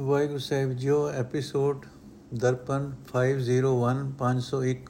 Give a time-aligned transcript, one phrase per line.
[0.00, 1.84] ਵਾਹਿਗੁਰੂ ਸਾਹਿਬ ਜੀਓ ਐਪੀਸੋਡ
[2.34, 4.86] ਦਰਪਨ 501 501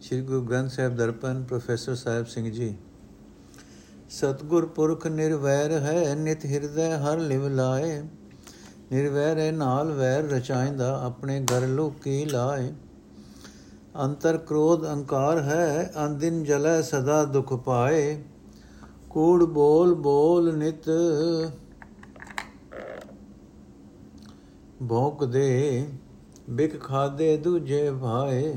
[0.00, 2.76] ਸ੍ਰੀ ਗੁਰੂ ਗ੍ਰੰਥ ਸਾਹਿਬ ਦਰਪਨ, ਪ੍ਰੋਫੈਸਰ ਸਾਹਿਬ ਸਿੰਘ ਜੀ।
[4.10, 8.02] ਸਤਗੁਰ ਪੁਰਖ ਨਿਰਵੈਰ ਹੈ, ਨਿਤ ਹਿਰਦੈ ਹਰ ਲਿਵ ਲਾਏ।
[8.92, 12.72] ਨਿਰਵੈਰ ਹੈ, ਨਾਲ ਵੈਰ ਰਚਾਇਂਦਾ ਆਪਣੇ ਘਰ ਲੋਕੀ ਲਾਏ।
[14.04, 18.22] ਅੰਤਰ ਕ੍ਰੋਧ ਅਹੰਕਾਰ ਹੈ, ਅੰਦਿਨ ਜਲੈ ਸਦਾ ਦੁਖ ਪਾਏ।
[19.10, 20.90] ਕੂੜ ਬੋਲ ਬੋਲ ਨਿਤ
[24.88, 25.86] ਭੋਗ ਦੇ
[26.50, 28.54] ਬਿਖ ਖਾਦੇ ਦੂਜੇ ਭਾਏ।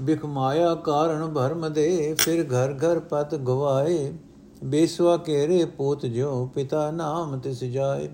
[0.00, 4.12] ਬਿਖ ਮਾਇਆ ਕਾਰਨ ਭਰਮ ਦੇ, ਫਿਰ ਘਰ ਘਰ ਪਤ ਗਵਾਏ।
[4.64, 8.08] ਬੇਸਵਾ ਕੇਰੇ ਪੋਤ ਜੋ ਪਿਤਾ ਨਾਮ ਤਿਸ ਜਾਏ।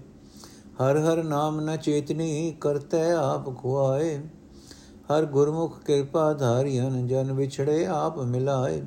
[0.83, 4.19] ਹਰ ਹਰ ਨਾਮ ਨ ਚੇਤਨੀ ਕਰਤੈ ਆਪ ਖੁਆਏ।
[5.13, 8.83] ਹਰ ਗੁਰਮੁਖ ਕਿਰਪਾ ਧਾਰਿਆਂ ਜਨ ਵਿਛੜੇ ਆਪ ਮਿਲਾਏ।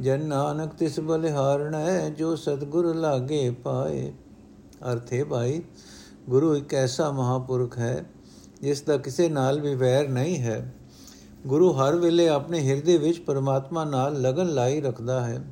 [0.00, 4.12] ਜਨ ਨਾਨਕ ਤਿਸ ਬਲਿਹਾਰਣੈ ਜੋ ਸਤਗੁਰ ਲਾਗੇ ਪਾਏ।
[4.92, 5.62] ਅਰਥੇ ਭਾਈ
[6.28, 8.04] ਗੁਰੂ ਇੱਕ ਐਸਾ ਮਹਾਪੁਰਖ ਹੈ,
[8.62, 10.74] ਜਿਸ ਦਾ ਕਿਸੇ ਨਾਲ ਵੀ ਵੈਰ ਨਹੀਂ ਹੈ।
[11.46, 15.44] ਗੁਰੂ ਹਰ ਵੇਲੇ ਆਪਣੇ ਹਿਰਦੇ ਵਿੱਚ ਪਰਮਾਤਮਾ ਨਾਲ ਲਗਨ ਲਾਈ ਰੱਖਦਾ ਹੈ।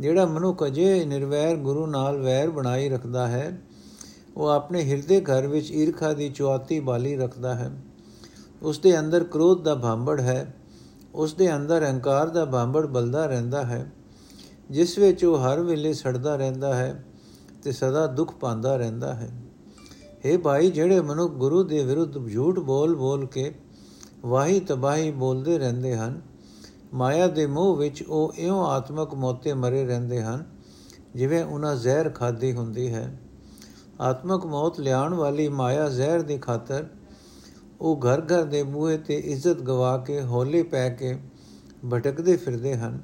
[0.00, 3.60] ਜਿਹੜਾ ਮਨੁੱਖ ਅਜੇ ਨਿਰਵੈਰ ਗੁਰੂ ਨਾਲ ਵੈਰ ਬਣਾਈ ਰੱਖਦਾ ਹੈ,
[4.36, 7.70] ਉਹ ਆਪਣੇ ਹਿਰਦੇ ਘਰ ਵਿੱਚ ਈਰਖਾ ਦੀ ਚੁਆਤੀ ਬਾਲੀ ਰੱਖਦਾ ਹੈ।
[8.62, 10.54] ਉਸ ਦੇ ਅੰਦਰ ਕ੍ਰੋਧ ਦਾ ਭਾਂਬੜ ਹੈ,
[11.14, 13.92] ਉਸ ਦੇ ਅੰਦਰ ਅਹੰਕਾਰ ਦਾ ਭਾਂਬੜ ਬਲਦਾ ਰਹਿੰਦਾ ਹੈ।
[14.70, 17.04] ਜਿਸ ਵਿੱਚ ਉਹ ਹਰ ਵੇਲੇ ਸੜਦਾ ਰਹਿੰਦਾ ਹੈ
[17.62, 19.43] ਤੇ ਸਦਾ ਦੁੱਖ ਪਾਉਂਦਾ ਰਹਿੰਦਾ ਹੈ।
[20.24, 23.52] हे ਭਾਈ, ਜਿਹੜੇ ਮਨੁੱਖ ਗੁਰੂ ਦੇ ਵਿਰੁੱਧ ਝੂਠ ਬੋਲ ਬੋਲ ਕੇ
[24.24, 26.20] ਵਾਹੀ ਤਬਾਹੀ ਬੋਲਦੇ ਰਹਿੰਦੇ ਹਨ,
[26.94, 30.44] ਮਾਇਆ ਦੇ ਮੋਹ ਵਿੱਚ ਉਹ ਇਉਂ ਆਤਮਕ ਮੋਤੇ ਮਰੇ ਰਹਿੰਦੇ ਹਨ,
[31.14, 33.20] ਜਿਵੇਂ ਉਹਨਾਂ ਜ਼ਹਿਰ ਖਾਦੀ ਹੁੰਦੀ ਹੈ।
[34.00, 36.86] ਆਤਮਕ ਮੌਤ ਲਿਆਉਣ ਵਾਲੀ ਮਾਇਆ ਜ਼ਹਿਰ ਦੀ ਖਾਤਰ
[37.80, 41.16] ਉਹ ਘਰ ਘਰ ਦੇ ਮੂਹੇ ਤੇ ਇੱਜ਼ਤ ਗਵਾ ਕੇ, ਹੋਲੇ ਪੈ ਕੇ
[41.90, 43.00] ਭਟਕਦੇ ਫਿਰਦੇ ਹਨ।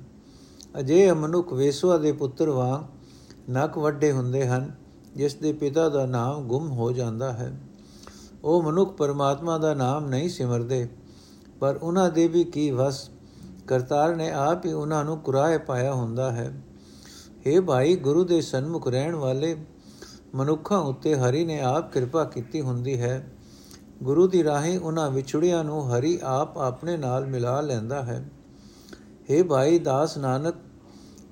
[0.80, 4.79] ਅਜੇ ਮਨੁੱਖ ਵੇਸਵਾ ਦੇ ਪੁੱਤਰ ਵਾਂਗ ਨੱਕ ਵੱਡੇ ਹੁੰਦੇ ਹਨ।
[5.16, 7.60] ਜਿਸ ਦੇ ਪਿਤਾ ਦਾ ਨਾਮ ਗੁੰਮ ਹੋ ਜਾਂਦਾ ਹੈ।
[8.44, 10.88] ਉਹ ਮਨੁੱਖ ਪਰਮਾਤਮਾ ਦਾ ਨਾਮ ਨਹੀਂ ਸਿਮਰਦੇ,
[11.60, 13.10] ਪਰ ਉਹਨਾਂ ਦੇ ਵੀ ਕੀ ਵਸ।
[13.66, 16.62] ਕਰਤਾਰ ਨੇ ਆਪ ਹੀ ਉਹਨਾਂ ਨੂੰ ਕੁਰਾਏ ਪਾਇਆ ਹੁੰਦਾ ਹੈ।
[17.38, 19.56] हे ਭਾਈ, ਗੁਰੂ ਦੇ ਸਨਮੁਖ ਰਹਿਣ ਵਾਲੇ
[20.34, 23.32] ਮਨੁੱਖਾਂ ਉੱਤੇ ਹਰੀ ਨੇ ਆਪ ਕਿਰਪਾ ਕੀਤੀ ਹੁੰਦੀ ਹੈ।
[24.02, 28.30] ਗੁਰੂ ਦੀ ਰਾਹੀਂ ਉਹਨਾਂ ਵਿਛੜਿਆਂ ਨੂੰ ਹਰੀ ਆਪ ਆਪਣੇ ਨਾਲ ਮਿਲਾ ਲੈਂਦਾ ਹੈ।
[29.30, 30.54] हे ਭਾਈ, ਦਾਸ ਨਾਨਕ,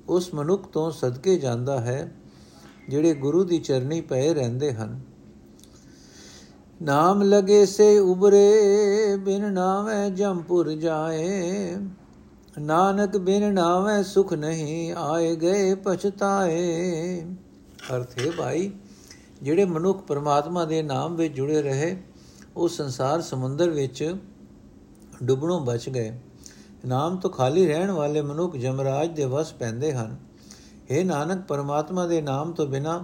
[0.09, 2.18] ਉਸ ਮਨੁੱਖ ਤੋਂ ਸਦਕੇ ਜਾਂਦਾ ਹੈ।
[2.89, 4.99] ਜਿਹੜੇ ਗੁਰੂ ਦੀ ਚਰਨੀ ਪਏ ਰਹਿੰਦੇ ਹਨ।
[6.81, 8.61] ਨਾਮ ਲਗੇ ਸੇ ਉਬਰੇ,
[9.15, 11.75] ਬਿਨ ਨਾਵੇਂ ਜੰਪੁਰ ਜਾਏ।
[12.59, 17.21] ਨਾਨਕ ਬਿਨ ਨਾਵੇਂ ਸੁਖ ਨਹੀਂ ਆਏ ਗਏ ਪਛਤਾਏ।
[17.95, 18.71] ਅਰਥੇ ਭਾਈ,
[19.41, 22.03] ਜਿਹੜੇ ਮਨੁੱਖ ਪਰਮਾਤਮਾ ਦੇ ਨਾਮ ਵਿੱਚ ਜੁੜੇ ਰਹੇ,
[22.57, 24.15] ਉਹ ਸੰਸਾਰ ਸਮੁੰਦਰ ਵਿੱਚ
[25.23, 26.19] ਡੁੱਬਣੋਂ ਬਚ ਗਏ।
[26.85, 30.28] ਨਾਮ ਤੋਂ ਖਾਲੀ ਰਹਿਣ ਵਾਲੇ ਮਨੁੱਖ ਜਮਰਾਜ ਦੇ ਵਸ ਪੈਂਦੇ ਹਨ।
[30.91, 33.03] हे ਨਾਨਕ, ਪਰਮਾਤਮਾ ਦੇ ਨਾਮ ਤੋਂ ਬਿਨਾ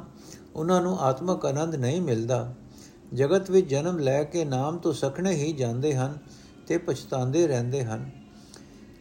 [0.56, 2.53] ਉਹਨਾਂ ਨੂੰ ਆਤਮਕ ਆਨੰਦ ਨਹੀਂ ਮਿਲਦਾ।
[3.13, 6.18] ਜਗਤ ਵਿੱਚ ਜਨਮ ਲੈ ਕੇ ਨਾਮ ਤੋਂ ਸਖਣੇ ਹੀ ਜਾਂਦੇ ਹਨ
[6.68, 8.09] ਤੇ ਪਛਤਾਉਂਦੇ ਰਹਿੰਦੇ ਹਨ।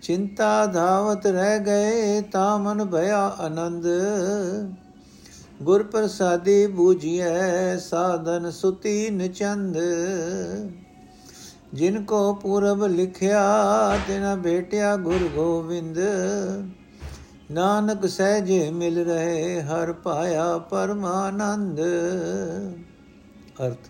[0.02, 3.86] ਚਿੰਤਾ ਧਾਵਤ ਰਹਿ ਗਏ ਤਾਂ ਮਨ ਭਇਆ ਆਨੰਦ।
[5.62, 9.76] ਗੁਰ ਪ੍ਰਸਾਦੀ ਬੂਝੀਐ ਸਾਧਨ ਸੁਤੀ ਨਚੰਦ
[11.74, 13.42] ਜਿਨ ਕੋ ਪੂਰਬ ਲਿਖਿਆ,
[14.08, 15.98] ਤਿਨਾ ਭੇਟਿਆ ਗੁਰ ਗੋਬਿੰਦ
[17.50, 21.80] ਨਾਨਕ ਸਹਿਜੇ ਮਿਲ ਰਹੇ ਹਰ ਪਾਇਆ ਪਰਮਾਨੰਦ।
[23.66, 23.88] ਅਰਥ,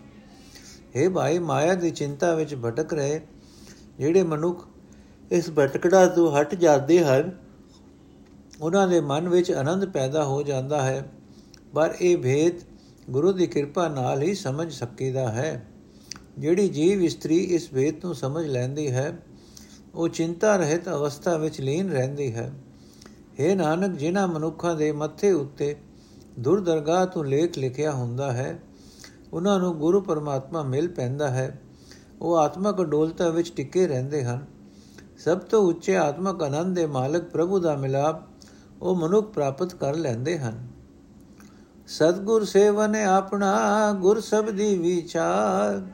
[0.95, 3.21] ਹੈ ਭਾਈ, ਮਾਇਆ ਦੀ ਚਿੰਤਾ ਵਿੱਚ ਭਟਕ ਰਹੇ
[3.97, 4.67] ਜਿਹੜੇ ਮਨੁੱਖ
[5.31, 7.31] ਇਸ ਭਟਕੜਾ ਤੋਂ ਹਟ ਜਾਂਦੇ ਹਨ,
[8.61, 11.09] ਉਹਨਾਂ ਦੇ ਮਨ ਵਿੱਚ ਆਨੰਦ ਪੈਦਾ ਹੋ ਜਾਂਦਾ ਹੈ,
[11.73, 12.61] ਪਰ ਇਹ ਭੇਦ
[13.09, 15.65] ਗੁਰੂ ਦੀ ਕਿਰਪਾ ਨਾਲ ਹੀ ਸਮਝ ਸਕੀਦਾ ਹੈ।
[16.39, 19.17] ਜਿਹੜੀ ਜੀਵ ਇਸਤਰੀ ਇਸ ਭੇਦ ਨੂੰ ਸਮਝ ਲੈਂਦੀ ਹੈ,
[19.95, 22.51] ਉਹ ਚਿੰਤਾ ਰਹਿਤ ਅਵਸਥਾ ਵਿੱਚ ਲੀਨ ਰਹਿੰਦੀ ਹੈ।
[23.39, 25.75] हे ਨਾਨਕ, ਜਿਨ੍ਹਾਂ ਮਨੁੱਖਾਂ ਦੇ ਮੱਥੇ ਉੱਤੇ
[26.39, 28.59] ਦੁਰਦਰਗਾਹ ਤੋਂ ਲੇਖ ਲਿਖਿਆ ਹੁੰਦਾ ਹੈ,
[29.33, 31.61] ਉਹਨਾਂ ਨੂੰ ਗੁਰੂ ਪਰਮਾਤਮਾ ਮਿਲ ਪੈਂਦਾ ਹੈ।
[32.21, 34.45] ਉਹ ਆਤਮਕ ਡੋਲਤਾ ਵਿੱਚ ਟਿਕੇ ਰਹਿੰਦੇ ਹਨ।
[35.17, 38.15] ਸਭ ਤੋਂ ਉੱਚੇ ਆਤਮਕ ਆਨੰਦ ਦੇ ਮਾਲਕ ਪ੍ਰਭੂ ਦਾ ਮਿਲਾਪ
[38.81, 40.67] ਉਹ ਮਨੁੱਖ ਪ੍ਰਾਪਤ ਕਰ ਲੈਂਦੇ ਹਨ।
[41.87, 45.87] ਸਤਗੁਰ ਸੇਵਨ ਆਪਣਾ, ਗੁਰ ਸਬਦੀ ਵਿਚਾਰ।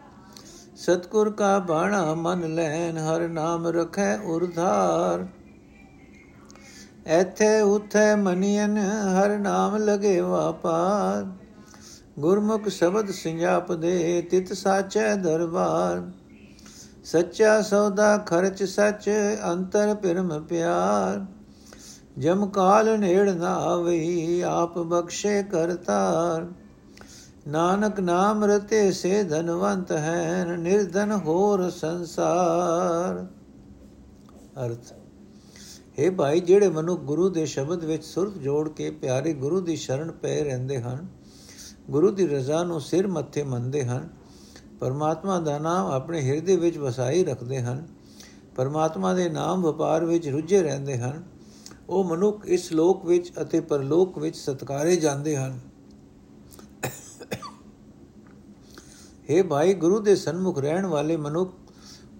[0.75, 5.27] ਸਤਗੁਰ ਕਾ ਬਾਣਾ ਮਨ ਲੈਨ ਹਰ ਨਾਮ ਰਖੈ ਉਰਧਾਰ
[7.11, 11.25] ਐਥੇ ਉਥੇ ਮਨੀਨ ਹਰ ਨਾਮ ਲਗੇ ਵਾਪਾਰ।
[12.19, 16.11] ਗੁਰਮੁਖ ਸ਼ਬਦ ਸਿੰਜਾਪ ਦੇ ਤਿਤ ਸਾਚੈ ਦਰਬਾਰ।
[17.03, 19.09] ਸੱਚਾ ਸੌਦਾ ਖਰਚ ਸੱਚ,
[19.51, 21.25] ਅੰਤਰ ਪਰਮ ਪਿਆਰ।
[22.19, 26.47] ਜਮ ਕਾਲ ਨੇੜ ਨਾ ਆਵਈ, ਆਪ ਬਖਸ਼ੇ ਕਰਤਾਰ।
[27.47, 33.25] ਨਾਨਕ ਨਾਮ ਰਤੇ ਸੇ ਧਨਵੰਤ ਹੈ ਨਿਰਧਨ ਹੋਰ ਸੰਸਾਰ।
[34.65, 35.00] ਅਰਥ।
[35.99, 40.11] हे ਭਾਈ, ਜਿਹੜੇ ਮਨੁ ਗੁਰੂ ਦੇ ਸ਼ਬਦ ਵਿੱਚ ਸੁਰਤ ਜੋੜ ਕੇ ਪਿਆਰੇ ਗੁਰੂ ਦੀ ਸ਼ਰਨ
[40.11, 41.07] ਪਏ ਰਹਿੰਦੇ ਹਨ,
[41.89, 44.09] ਗੁਰੂ ਦੀ ਰਜ਼ਾ ਨੂੰ ਸਿਰ ਮੱਥੇ ਮੰਨਦੇ ਹਨ,
[44.79, 47.87] ਪਰਮਾਤਮਾ ਦਾ ਨਾਮ ਆਪਣੇ ਹਿਰਦੇ ਵਿੱਚ ਵਸਾਈ ਰੱਖਦੇ ਹਨ,
[48.55, 51.23] ਪਰਮਾਤਮਾ ਦੇ ਨਾਮ ਵਪਾਰ ਵਿੱਚ ਰੁੱਝੇ ਰਹਿੰਦੇ ਹਨ,
[51.89, 55.59] ਉਹ ਮਨੁੱਖ ਇਸ ਲੋਕ ਵਿੱਚ ਅਤੇ ਪਰਲੋਕ ਵਿੱਚ ਸਤਕਾਰੇ ਜਾਂਦੇ ਹਨ।
[59.29, 61.53] हे ਭਾਈ, ਗੁਰੂ ਦੇ ਸਨਮੁਖ ਰਹਿਣ ਵਾਲੇ ਮਨੁੱਖ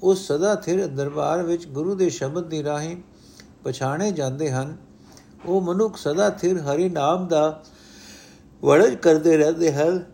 [0.04, 2.96] ਉਸ ਸਦਾ ਥਿਰ ਦਰਬਾਰ ਵਿੱਚ ਗੁਰੂ ਦੇ ਸ਼ਬਦ ਦੀ ਰਾਹੀਂ
[3.64, 4.78] ਪਛਾਣੇ ਜਾਂਦੇ ਹਨ।
[5.46, 7.64] ਉਹ ਮਨੁੱਖ ਸਦਾ ਥਿਰ ਹਰੀ ਨਾਮ ਦਾ
[8.64, 10.06] ਵੜਜ ਕਰਦੇ ਰਹਿੰਦੇ ਹਨ।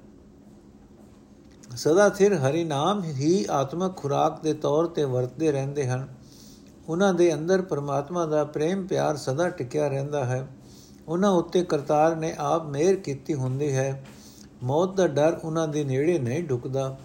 [1.76, 6.08] ਸਦਾ ਥਿਰ ਹਰੀ ਨਾਮ ਹੀ ਆਤਮਕ ਖੁਰਾਕ ਦੇ ਤੌਰ ਤੇ ਵਰਤਦੇ ਰਹਿੰਦੇ ਹਨ।
[6.90, 10.48] ਉਹਨਾਂ ਦੇ ਅੰਦਰ ਪਰਮਾਤਮਾ ਦਾ ਪ੍ਰੇਮ ਪਿਆਰ ਸਦਾ ਟਿਕਿਆ ਰਹਿੰਦਾ ਹੈ।
[11.08, 14.06] ਉਹਨਾਂ ਉੱਤੇ ਕਰਤਾਰ ਨੇ ਆਪ ਮਿਹਰ ਕੀਤੀ ਹੁੰਦੀ ਹੈ।
[14.64, 16.98] ਮੌਤ ਦਾ ਡਰ ਉਹਨਾਂ ਦੇ ਨੇੜੇ ਨਹੀਂ ਢੁਕਦਾ।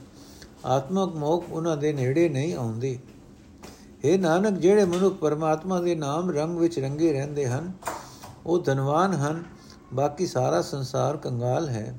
[0.66, 2.98] ਆਤਮਕ ਮੋਖ ਉਹਨਾਂ ਦੇ ਨੇੜੇ ਨਹੀਂ ਆਉਂਦੀ।
[4.04, 7.72] हे ਨਾਨਕ, ਜਿਹੜੇ ਮਨੁੱਖ ਪਰਮਾਤਮਾ ਦੇ ਨਾਮ ਰੰਗ ਵਿੱਚ ਰੰਗੇ ਰਹਿੰਦੇ ਹਨ,
[8.46, 9.42] ਉਹ ਧਨਵਾਨ ਹਨ,
[9.94, 11.94] ਬਾਕੀ ਸਾਰਾ ਸੰਸਾਰ ਕੰਗਾਲ ਹੈ।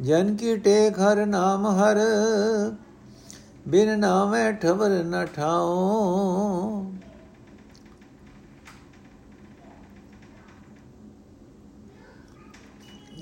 [0.00, 1.98] ਜਨ ਕੀ ਟੇਕ ਹਰ ਨਾਮ ਹਰ,
[3.68, 6.86] ਬਿਨ ਨਾਮੇ ਠਵਰ ਨ ਠਾਓ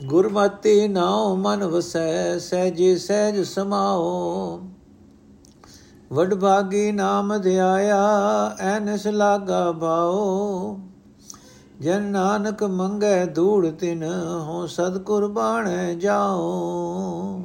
[0.05, 4.61] ਗੁਰਮਤਿ ਨਾਉ ਮਨ ਵਸੈ, ਸਹਿਜ ਸਹਿਜ ਸਮਾਓ
[6.15, 8.03] ਵਡ ਭਾਗੀ ਨਾਮ ਧਿਆਇਆ,
[8.61, 10.79] ਐਨਸ ਲਾਗਾ ਬਾਓ।
[11.81, 14.03] ਜਨ ਨਾਨਕ ਮੰਗੈ ਧੂੜ ਤਿਨ
[14.41, 17.43] ਹੋ ਸਦ ਕੁਰਬਾਨ ਜਾਓ।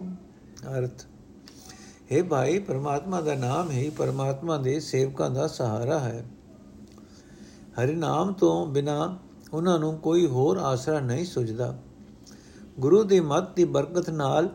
[0.77, 1.03] ਅਰਥ,
[2.11, 6.25] ਹੈ ਭਾਈ, ਪਰਮਾਤਮਾ ਦਾ ਨਾਮ ਹੀ ਪਰਮਾਤਮਾ ਦੇ ਸੇਵਕਾਂ ਦਾ ਸਹਾਰਾ ਹੈ।
[7.79, 9.17] ਹਰੀ ਨਾਮ ਤੋਂ ਬਿਨਾ
[9.53, 11.75] ਉਹਨਾਂ ਨੂੰ ਕੋਈ ਹੋਰ ਆਸਰਾ ਨਹੀਂ ਸੁਝਦਾ।
[12.79, 14.49] ਗੁਰੂ ਦੀ ਮੱਤ ਦੀ ਬਰਕਤ ਨਾਲ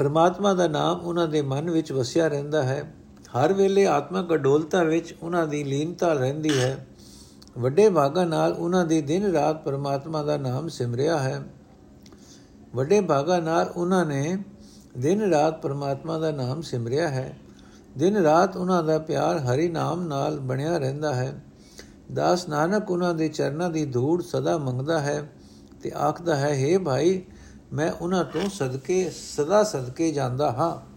[0.00, 2.94] ਪਰਮਾਤਮਾ ਦਾ ਨਾਮ ਉਹਨਾਂ ਦੇ ਮਨ ਵਿੱਚ ਵਸਿਆ ਰਹਿੰਦਾ ਹੈ।
[3.26, 6.86] ਹਰ ਵੇਲੇ ਆਤਮਕ ਅਡੋਲਤਾ ਵਿੱਚ ਉਹਨਾਂ ਦੀ ਲੀਨਤਾ ਰਹਿੰਦੀ ਹੈ।
[7.58, 11.42] ਵੱਡੇ ਭਾਗਾਂ ਨਾਲ ਉਹਨਾਂ ਦੀ ਦਿਨ ਰਾਤ ਪਰਮਾਤਮਾ ਦਾ ਨਾਮ ਸਿਮਰਿਆ ਹੈ।
[12.74, 14.36] ਵੱਡੇ ਭਾਗਾਂ ਨਾਲ ਉਹਨਾਂ ਨੇ
[14.98, 17.38] ਦਿਨ ਰਾਤ ਪਰਮਾਤਮਾ ਦਾ ਨਾਮ ਸਿਮਰਿਆ ਹੈ।
[17.98, 21.44] ਦਿਨ ਰਾਤ ਉਹਨਾਂ ਦਾ ਪਿਆਰ ਹਰੀ ਨਾਮ ਨਾਲ ਬਣਿਆ ਰਹਿੰਦਾ ਹੈ।
[22.12, 25.32] ਦਾਸ ਨਾਨਕ ਉਹਨਾਂ ਦੇ ਚਰਨਾਂ ਦੀ ਧੂੜ ਸਦਾ ਮੰਗਦਾ ਹੈ
[25.82, 27.22] ਤੇ ਆਖਦਾ ਹੈ हे ਭਾਈ
[27.72, 30.90] ਮੈਂ ਉਹਨਾਂ ਤੋਂ ਸਦਕੇ, ਸਦਾ ਸਦਕੇ ਜਾਂਦਾ ਹਾਂ।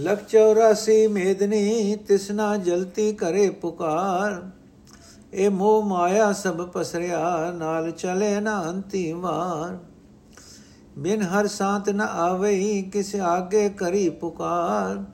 [0.00, 4.50] ਲਖ 84 ਮੇਦਨੀ ਤਿਸਨਾ ਜਲਤੀ ਕਰੇ ਪੁਕਾਰ।
[5.32, 9.78] ਇਹ ਮੋਹ ਮਾਇਆ ਸਭ ਪਸਰਿਆ, ਨਾਲ ਚਲੇ ਨਾ ਅੰਤੀ ਵਾਰ।
[10.98, 15.04] ਬਿਨ ਹਰ ਸਾਤ ਨ ਆਵਈ, ਕਿਸ ਆਗੇ ਕਰੀ ਪੁਕਾਰ।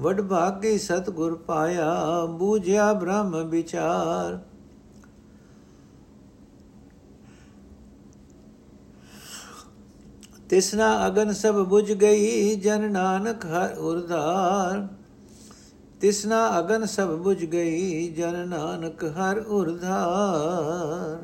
[0.00, 1.94] ਵਡ ਭਾਗੀ ਸਤਗੁਰ ਪਾਇਆ,
[2.26, 4.45] ਬੂਝਿਆ ਬ੍ਰਹਮ ਵਿਚਾਰ।
[10.50, 14.86] ਤਿਸਨਾ ਅਗਨ ਸਭ 부ਝ ਗਈ, ਜਨ ਨਾਨਕ ਹਰ ਉਰਧਾਰ।
[16.00, 21.18] ਤਿਸਨਾ ਅਗਨ ਸਭ 부ਝ ਗਈ, ਜਨ ਨਾਨਕ ਹਰ ਉਰਧਾਰ।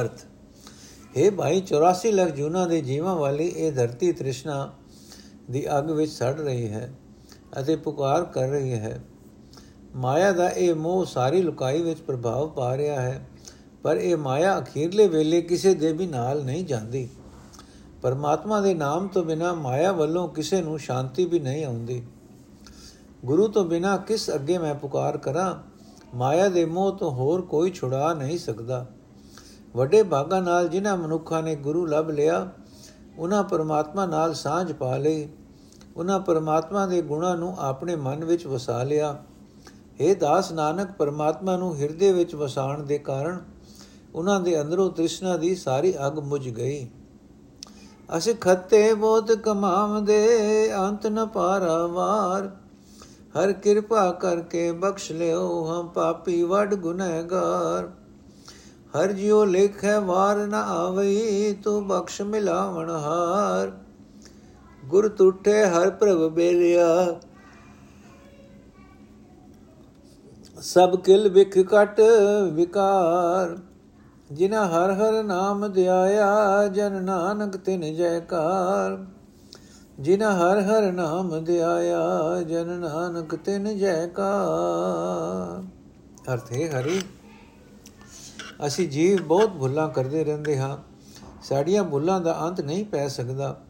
[0.00, 0.24] ਅਰਥ,
[1.18, 4.72] ਹੈ ਭਾਈ 84 ਲੱਖ ਜੂਨਾ ਦੇ ਜੀਵਾਂ ਵਾਲੀ ਇਹ ਧਰਤੀ ਤ੍ਰਿਸ਼ਨਾ
[5.50, 6.92] ਦੀ ਅੱਗ ਵਿੱਚ ਸੜ ਰਹੀ ਹੈ
[7.60, 9.00] ਅਤੇ ਪੁਕਾਰ ਕਰ ਰਹੀ ਹੈ।
[9.96, 13.26] ਮਾਇਆ ਦਾ ਇਹ ਮੋਹ ਸਾਰੀ ਲੁਕਾਈ ਵਿੱਚ ਪ੍ਰਭਾਵ ਪਾ ਰਿਹਾ ਹੈ।
[13.84, 17.08] ਪਰ ਇਹ ਮਾਇਆ ਅਖੀਰਲੇ ਵੇਲੇ ਕਿਸੇ ਦੇ ਵੀ ਨਾਲ ਨਹੀਂ ਜਾਂਦੀ।
[18.02, 22.02] ਪਰਮਾਤਮਾ ਦੇ ਨਾਮ ਤੋਂ ਬਿਨਾ ਮਾਇਆ ਵੱਲੋਂ ਕਿਸੇ ਨੂੰ ਸ਼ਾਂਤੀ ਵੀ ਨਹੀਂ ਆਉਂਦੀ।
[23.24, 25.54] ਗੁਰੂ ਤੋਂ ਬਿਨਾ ਕਿਸ ਅੱਗੇ ਮੈਂ ਪੁਕਾਰ ਕਰਾਂ?
[26.16, 28.86] ਮਾਇਆ ਦੇ ਮੋਹ ਤੋਂ ਹੋਰ ਕੋਈ ਛੁਡਾ ਨਹੀਂ ਸਕਦਾ।
[29.76, 32.50] ਵੱਡੇ ਭਾਗਾਂ ਨਾਲ ਜਿਨ੍ਹਾਂ ਮਨੁੱਖਾਂ ਨੇ ਗੁਰੂ ਲੱਭ ਲਿਆ,
[33.18, 35.28] ਉਹਨਾਂ ਪਰਮਾਤਮਾ ਨਾਲ ਸਾਂਝ ਪਾ ਲਈ।
[35.96, 39.24] ਉਹਨਾਂ ਪਰਮਾਤਮਾ ਦੇ ਗੁਣਾਂ ਨੂੰ ਆਪਣੇ ਮਨ ਵਿੱਚ ਵਸਾ ਲਿਆ।
[40.00, 43.53] ਇਹ ਦਾਸ ਨਾਨਕ, ਪਰਮਾਤਮਾ ਨੂੰ ਹਿਰਦੇ ਵਿੱਚ ਵਸਾਣ ਦੇ ਕਾਰਨ
[44.14, 46.88] ਉਹਨਾਂ ਦੇ ਅੰਦਰੋਂ ਤ੍ਰਿਸ਼ਨਾ ਦੀ ਸਾਰੀ ਅਗ ਮੁਝ ਗਈ।
[48.18, 52.50] ਅਸੀਂ ਖੱਤੇ ਬਹੁਤ ਕਮਾਵਦੇ ਅੰਤ ਨ ਪਾਰਾਵਾਰ
[53.38, 57.90] ਹਰ ਕਿਰਪਾ ਕਰਕੇ ਬਖਸ਼ ਲਿਓ, ਹਮ ਪਾਪੀ ਵਡ ਗੁਨਹਗਾਰ।
[58.94, 63.72] ਹਰ ਜਿਉ ਲੇਖੈ ਵਾਰ ਨ ਆਵਈ, ਤੂੰ ਬਖਸ਼ ਮਿਲਾਵਣ ਹਾਰ।
[64.84, 67.20] ਗੁਰ ਟੁੱਟੇ ਹਰ ਪ੍ਰਭ ਬੇਰਿਆ
[70.60, 72.00] ਸਭ ਕਿਲ ਵਿਖ ਕਟ
[72.52, 73.58] ਵਿਕਾਰ।
[74.34, 79.04] ਜਿਨਾ ਹਰ ਹਰ ਨਾਮ ਧਿਆਇਆ ਜਨ ਨਾਨਕ ਤਿਨ ਜੈਕਾਰ।
[80.00, 85.62] ਜਿਨਾ ਹਰ ਹਰ ਨਾਮ ਧਿਆਇਆ ਜਨ ਨਾਨਕ ਤਿਨ ਜੈਕਾਰ।
[86.34, 87.00] ਅਰਥੇ ਹਰੀ,
[88.66, 90.78] ਅਸੀਂ ਜੀਵ ਬਹੁਤ ਭੁੱਲਾਂ ਕਰਦੇ ਰਹਿੰਦੇ ਹਾਂ।
[91.42, 93.60] ਸਾਡੀਆਂ ਭੁੱਲਾਂ ਦਾ ਅੰਤ ਨਹੀਂ ਪੈ ਸਕਦਾ।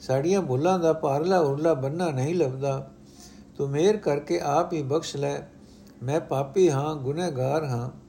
[0.00, 2.90] ਸਾਡੀਆਂ ਭੁੱਲਾਂ ਦਾ ਪਾਰਲਾ ਉਰਲਾ ਬੰਨਾ ਨਹੀਂ ਲੱਭਦਾ।
[3.56, 5.40] ਤੂੰ ਮਿਹਰ ਕਰਕੇ ਆਪ ਹੀ ਬਖਸ਼ ਲੈ।
[6.02, 8.07] ਮੈਂ ਪਾਪੀ ਹਾਂ, ਗੁਨਹਗਾਰ ਹਾਂ।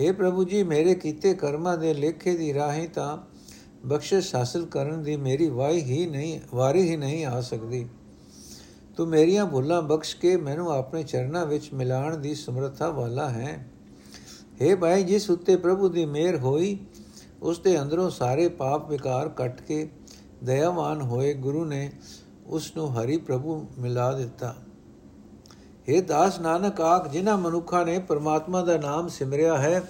[0.00, 3.18] हे ਪ੍ਰਭੂ ਜੀ, ਮੇਰੇ ਕੀਤੇ ਕਰਮਾਂ ਦੇ ਲੇਖੇ ਦੀ ਰਾਹੀਂ ਤਾਂ
[3.86, 7.86] ਬਖਸ਼ਿਸ਼ ਹਾਸਲ ਕਰਨ ਦੀ ਮੇਰੀ ਵਾਈ ਹੀ ਨਹੀਂ, ਵਾਰੀ ਹੀ ਨਹੀਂ ਆ ਸਕਦੀ।
[8.96, 13.70] ਤੂੰ ਮੇਰੀਆਂ ਭੁੱਲਾਂ ਬਖਸ਼ ਕੇ ਮੈਨੂੰ ਆਪਣੇ ਚਰਨਾਂ ਵਿੱਚ ਮਿਲਾਣ ਦੀ ਸਮਰੱਥਾ ਵਾਲਾ ਹੈ।
[14.62, 16.78] हे ਭਾਈ, ਜਿਸ ਉੱਤੇ ਪ੍ਰਭੂ ਦੀ ਮਿਹਰ ਹੋਈ,
[17.42, 19.88] ਉਸ ਦੇ ਅੰਦਰੋਂ ਸਾਰੇ ਪਾਪ ਵਿਕਾਰ ਕੱਟ ਕੇ
[20.44, 21.92] ਦਇਆਵਾਨ ਹੋਏ ਗੁਰੂ ਨੇ
[22.46, 24.56] ਉਸ ਨੂੰ ਹਰੀ ਪ੍ਰਭੂ ਮਿਲਾ ਦਿੱਤਾ।
[25.90, 29.82] हे ਦਾਸ ਨਾਨਕ ਆਖ, ਜਿਨ੍ਹਾਂ ਮਨੁੱਖਾਂ ਨੇ ਪਰਮਾਤਮਾ ਦਾ ਨਾਮ ਸਿਮਰਿਆ ਹੈ,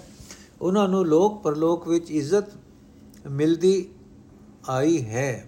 [0.61, 2.49] ਉਹਨਾਂ ਨੂੰ ਲੋਕ ਪਰਲੋਕ ਵਿੱਚ ਇੱਜ਼ਤ
[3.29, 3.89] ਮਿਲਦੀ
[4.69, 5.47] ਆਈ ਹੈ।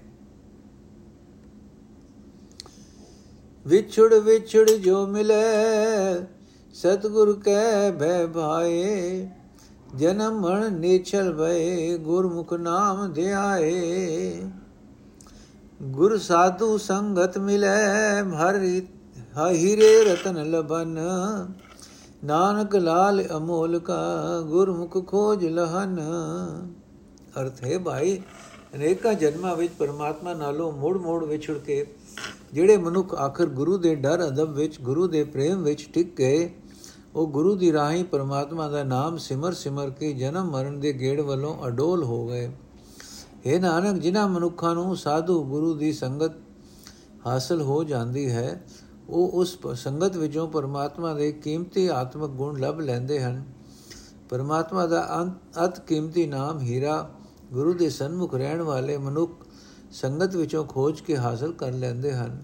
[3.67, 5.43] ਵਿਛੜ ਵਿਛੜ ਜੋ ਮਿਲੇ,
[6.75, 9.29] ਸਤਗੁਰ ਕੈ ਭੈ ਭਾਏ,
[9.95, 14.41] ਜਨਮ ਮਣ ਨੀਚਲ ਭਏ, ਗੁਰਮੁਖ ਨਾਮ ਧਿਆਏ।
[15.81, 17.67] ਗੁਰ ਸਾਧੂ ਸੰਗਤ ਮਿਲੇ,
[18.38, 18.57] ਹਰ
[19.42, 21.00] ਹੀਰੇ ਰਤਨ ਲਬਨ,
[22.24, 26.00] ਨਾਨਕ ਲਾਲ ਅਮੋਲ ਕਾ ਗੁਰਮੁਖ ਖੋਜ ਲਹਨ।
[27.42, 28.22] ਅਰਥ ਹੈ ਭਾਈ,
[28.75, 31.86] ਅਨੇਕਾਂ ਜਨਮਾਂ ਵਿੱਚ ਪਰਮਾਤਮਾ ਨਾਲੋਂ ਮੋੜ ਮੋੜ ਵਿਛੜ ਕੇ,
[32.54, 36.50] ਜਿਹੜੇ ਮਨੁੱਖ ਆਖਰ ਗੁਰੂ ਦੇ ਡਰ, ਅਦਬ ਵਿੱਚ, ਗੁਰੂ ਦੇ ਪ੍ਰੇਮ ਵਿੱਚ ਟਿਕ ਗਏ,
[37.16, 41.68] ਉਹ ਗੁਰੂ ਦੀ ਰਾਹੀਂ ਪਰਮਾਤਮਾ ਦਾ ਨਾਮ ਸਿਮਰ ਸਿਮਰ ਕੇ ਜਨਮ ਮਰਨ ਦੇ ਗੇੜ ਵੱਲੋਂ
[41.68, 42.52] ਅਡੋਲ ਹੋ ਗਏ।
[43.46, 46.32] ਇਹ ਨਾਨਕ, ਜਿਨ੍ਹਾਂ ਮਨੁੱਖਾਂ ਨੂੰ ਸਾਧੂ ਗੁਰੂ ਦੀ ਸੰਗਤ
[47.28, 48.63] ਹਾਸਲ ਹੋ ਜਾਂਦੀ ਹੈ
[49.10, 53.43] ਉਹ ਉਸ ਸੰਗਤ ਵਿੱਚੋਂ ਪਰਮਾਤਮਾ ਦੇ ਕੀਮਤੀ ਆਤਮਿਕ ਗੁਣ ਲੱਭ ਲੈਂਦੇ ਹਨ।
[54.29, 55.27] ਪਰਮਾਤਮਾ ਦਾ
[55.65, 57.10] ਅਤ ਕੀਮਤੀ ਨਾਮ ਹੀਰਾ
[57.53, 59.31] ਗੁਰੂ ਦੇ ਸਨਮੁਖ ਰਹਿਣ ਵਾਲੇ ਮਨੁੱਖ
[59.91, 62.41] ਸੰਗਤ ਵਿੱਚੋਂ ਖੋਜ ਕੇ ਹਾਸਲ ਕਰ ਲੈਂਦੇ ਹਨ।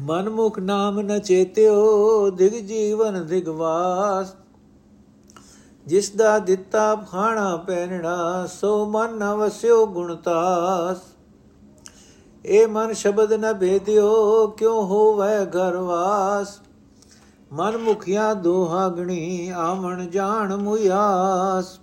[0.00, 4.34] ਮਨਮੁਖ ਨਾਮ ਨ ਚੇਤਿਓ, ਦਿਗ ਜੀਵਨ ਦਿਗਵਾਸ
[5.86, 10.96] ਜਿਸ ਦਾ ਦਿੱਤਾ ਖਾਣਾ ਪਹਿਨਣਾ, ਸੋ ਮਨ ਨ ਵਸਿਓ ਗੁਣਤਾਸ
[12.46, 16.58] ਏ ਮਨ ਸ਼ਬਦ ਨ ਭੇਦਿਓ, ਕਿਉ ਹੋਵੇ ਘਰਵਾਸ
[17.52, 21.78] ਮਨ ਮੁਖਿਆ ਦੋਹਾਗਣੀ ਆਵਣ ਜਾਣ ਮੁਯਾਸ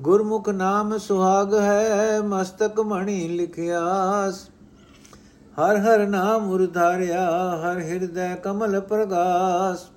[0.00, 4.48] ਗੁਰਮੁਖ ਨਾਮ ਸੁਹਾਗ ਹੈ, ਮਸਤਕ ਮਣੀ ਲਿਖਿਆਸ।
[5.56, 9.93] ਹਰ ਹਰ ਨਾਮ ਉਰਧਾਰਿਆ, ਹਰ ਹਿਰਦੈ ਕਮਲ ਪ੍ਰਗਾਸ।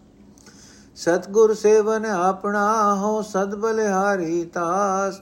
[0.98, 5.22] ਸਤਗੁਰ ਸੇਵਨ ਆਪਣਾ ਹੋ ਸਦ ਬਲਿਹਾਰੀ ਤਾਸ।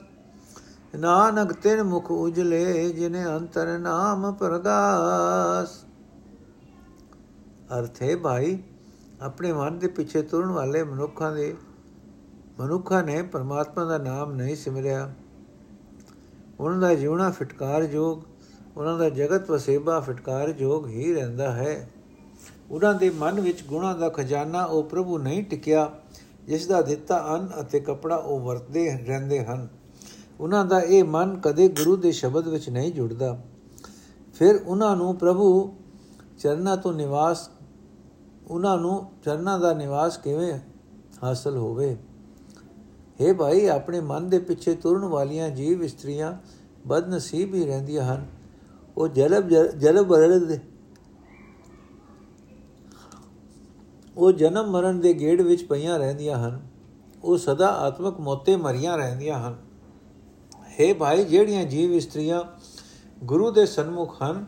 [0.96, 5.86] ਨਾਨਕ ਤਿਨ ਮੁਖ ਉਜਲੇ, ਜਿਨੇ ਅੰਤਰ ਨਾਮ ਪ੍ਰਗਾਸ।
[7.80, 8.64] ਅਰਥੇ ਭਾਈ,
[9.22, 11.56] ਆਪਣੇ ਮਨ ਦੇ ਪਿੱਛੇ ਤੁਰਨ ਵਾਲੇ ਮਨੁੱਖਾਂ ਦੇ,
[12.60, 15.14] ਮਨੁੱਖਾਂ ਨੇ ਪਰਮਾਤਮਾ ਦਾ ਨਾਮ ਨਹੀਂ ਸਿਮਰਿਆ।
[16.60, 18.22] ਉਹਨਾਂ ਦਾ ਜੀਵਨਾ ਫਟਕਾਰ ਜੋਗ
[18.78, 21.90] ਉਹਨਾਂ ਦਾ ਜਗਤ ਵਸੇਬਾ ਫਟਕਾਰ ਜੋਗ ਹੀ ਰਹਿੰਦਾ ਹੈ।
[22.72, 25.92] ਉਹਨਾਂ ਦੇ ਮਨ ਵਿੱਚ ਗੁਣਾ ਦਾ ਖਜ਼ਾਨਾ ਉਹ ਪ੍ਰਭੂ ਨਹੀਂ ਟਿਕਿਆ,
[26.48, 29.68] ਜਿਸ ਦਾ ਦਿੱਤਾ ਅੰਨ ਅਤੇ ਕਪੜਾ ਉਹ ਵਰਤਦੇ ਰਹਿੰਦੇ ਹਨ।
[30.40, 33.42] ਉਹਨਾਂ ਦਾ ਇਹ ਮਨ ਕਦੇ ਗੁਰੂ ਦੇ ਸ਼ਬਦ ਵਿੱਚ ਨਹੀਂ ਜੁੜਦਾ।
[34.34, 35.76] ਫਿਰ ਉਹਨਾਂ ਨੂੰ ਪ੍ਰਭੂ
[36.40, 37.50] ਚਰਨਾਂ ਤੋਂ ਨਿਵਾਸ,
[38.48, 40.60] ਉਹਨਾਂ ਨੂੰ ਚਰਨਾਂ ਦਾ ਨਿਵਾਸ ਕਿਵੇਂ
[41.24, 41.98] ਹਾਸਲ ਹੋਵੇ?
[43.22, 46.34] हे ਭਾਈ, ਆਪਣੇ ਮਨ ਦੇ ਪਿੱਛੇ ਤੁਰਨ ਵਾਲੀਆਂ ਜੀਵ ਇਸਤਰੀਆਂ
[46.88, 48.26] ਬਦਨਸੀਬ ਹੀ ਰਹਿੰਦੀਆਂ ਹਨ।
[48.98, 50.60] ਉਹ ਜਲਬ ਜਲਬ ਮਰਨ ਦੇ
[54.18, 56.68] ਉਹ ਜਨਮ ਮਰਨ ਦੇ ਗੇੜ ਵਿੱਚ ਪਈਆਂ ਰਹਿੰਦੀਆਂ ਹਨ।
[57.24, 59.56] ਉਹ ਸਦਾ ਆਤਮਿਕ ਮੋਤੇ ਮਰੀਆਂ ਰਹਿੰਦੀਆਂ ਹਨ।
[60.64, 62.42] हे ਭਾਈ, ਜਿਹੜੀਆਂ ਜੀਵ ਇਸਤਰੀਆਂ
[63.24, 64.46] ਗੁਰੂ ਦੇ ਸਨਮੁਖ ਹਨ,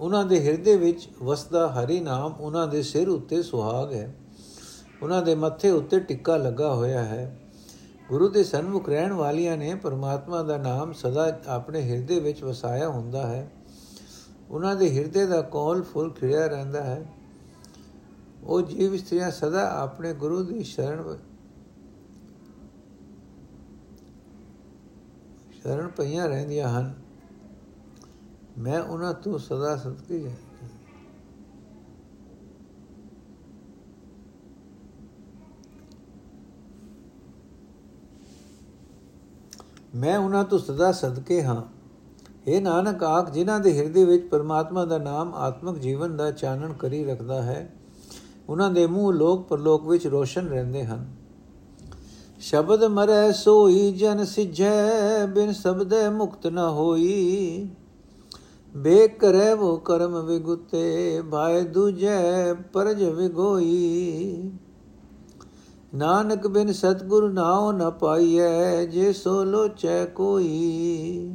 [0.00, 4.14] ਉਹਨਾਂ ਦੇ ਹਿਰਦੇ ਵਿੱਚ ਵਸਦਾ ਹਰੀ ਨਾਮ ਉਹਨਾਂ ਦੇ ਸਿਰ ਉੱਤੇ ਸੁਹਾਗ ਹੈ।
[5.02, 7.40] ਉਹਨਾਂ ਦੇ ਮੱਥੇ ਉੱਤੇ ਟਿੱਕਾ ਲੱਗਾ ਹੋਇਆ ਹੈ।
[8.08, 13.26] ਗੁਰੂ ਦੇ ਸਨਮੁਖ ਰਹਿਣ ਵਾਲੀਆਂ ਨੇ ਪਰਮਾਤਮਾ ਦਾ ਨਾਮ ਸਦਾ ਆਪਣੇ ਹਿਰਦੇ ਵਿੱਚ ਵਸਾਇਆ ਹੁੰਦਾ
[13.26, 13.52] ਹੈ।
[14.50, 17.19] ਉਹਨਾਂ ਦੇ ਹਿਰਦੇ ਦਾ ਕੋਲ ਫੁੱਲ ਖਿੜਿਆ ਰਹਿੰਦਾ ਹੈ।
[18.44, 21.16] ਉਹ ਜੀਵ ਇਸਤਰੀਆਂ ਸਦਾ ਆਪਣੇ ਗੁਰੂ ਦੀ ਸ਼ਰਨ
[25.52, 26.94] ਸ਼ਰਨ ਪਈਆਂ ਰਹਿੰਦੀਆਂ ਹਨ।
[28.58, 30.36] ਮੈਂ ਉਹਨਾਂ ਤੋਂ ਸਦਾ ਸਤਕੀ ਹੈ
[39.94, 41.62] ਮੈਂ ਉਹਨਾਂ ਤੋਂ ਸਦਾ ਸਦਕੇ ਹਾਂ।
[42.46, 47.04] ਇਹ ਨਾਨਕ ਆਖ, ਜਿਨ੍ਹਾਂ ਦੇ ਹਿਰਦੇ ਵਿੱਚ ਪਰਮਾਤਮਾ ਦਾ ਨਾਮ ਆਤਮਿਕ ਜੀਵਨ ਦਾ ਚਾਨਣ ਕਰੀ
[47.04, 47.79] ਰੱਖਦਾ ਹੈ
[48.50, 51.06] ਉਹਨਾਂ ਦੇ ਮੂੰਹ ਲੋਕ ਪਰਲੋਕ ਵਿੱਚ ਰੋਸ਼ਨ ਰਹਿੰਦੇ ਹਨ।
[52.40, 57.68] ਸ਼ਬਦ ਮਰੈ ਸੋਈ, ਜਨ ਸਿਝੈ ਬਿਨ ਸਬਦੈ ਮੁਕਤ ਨ ਹੋਈ।
[58.76, 64.50] ਬੇਕ ਕਰੇ ਉਹ ਕਰਮ ਵਿਗੁਤੇ, ਭਾਇ ਦੂਜੈ ਪਰਜ ਵਿਗੋਈ।
[65.94, 71.30] ਨਾਨਕ ਬਿਨ ਸਤਗੁਰ ਨਾਉ ਨ ਪਾਈਐ, ਜੇ ਸੋ ਲੋਚੈ ਕੋਈ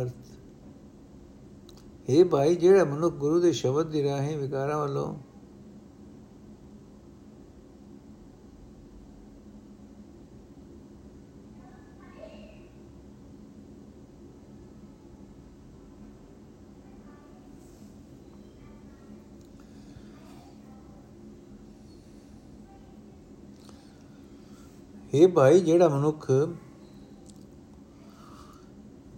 [0.00, 0.12] ਅਰਥ
[2.08, 5.14] ਇਹ ਭਾਈ, ਜਿਹੜਾ ਮਨੁੱਖ ਗੁਰੂ ਦੇ ਸ਼ਬਦ ਦੀ ਰਾਹੀਂ ਵਿਕਾਰਾਂ ਵੱਲੋਂ
[25.14, 26.30] ਇਹ ਭਾਈ, ਜਿਹੜਾ ਮਨੁੱਖ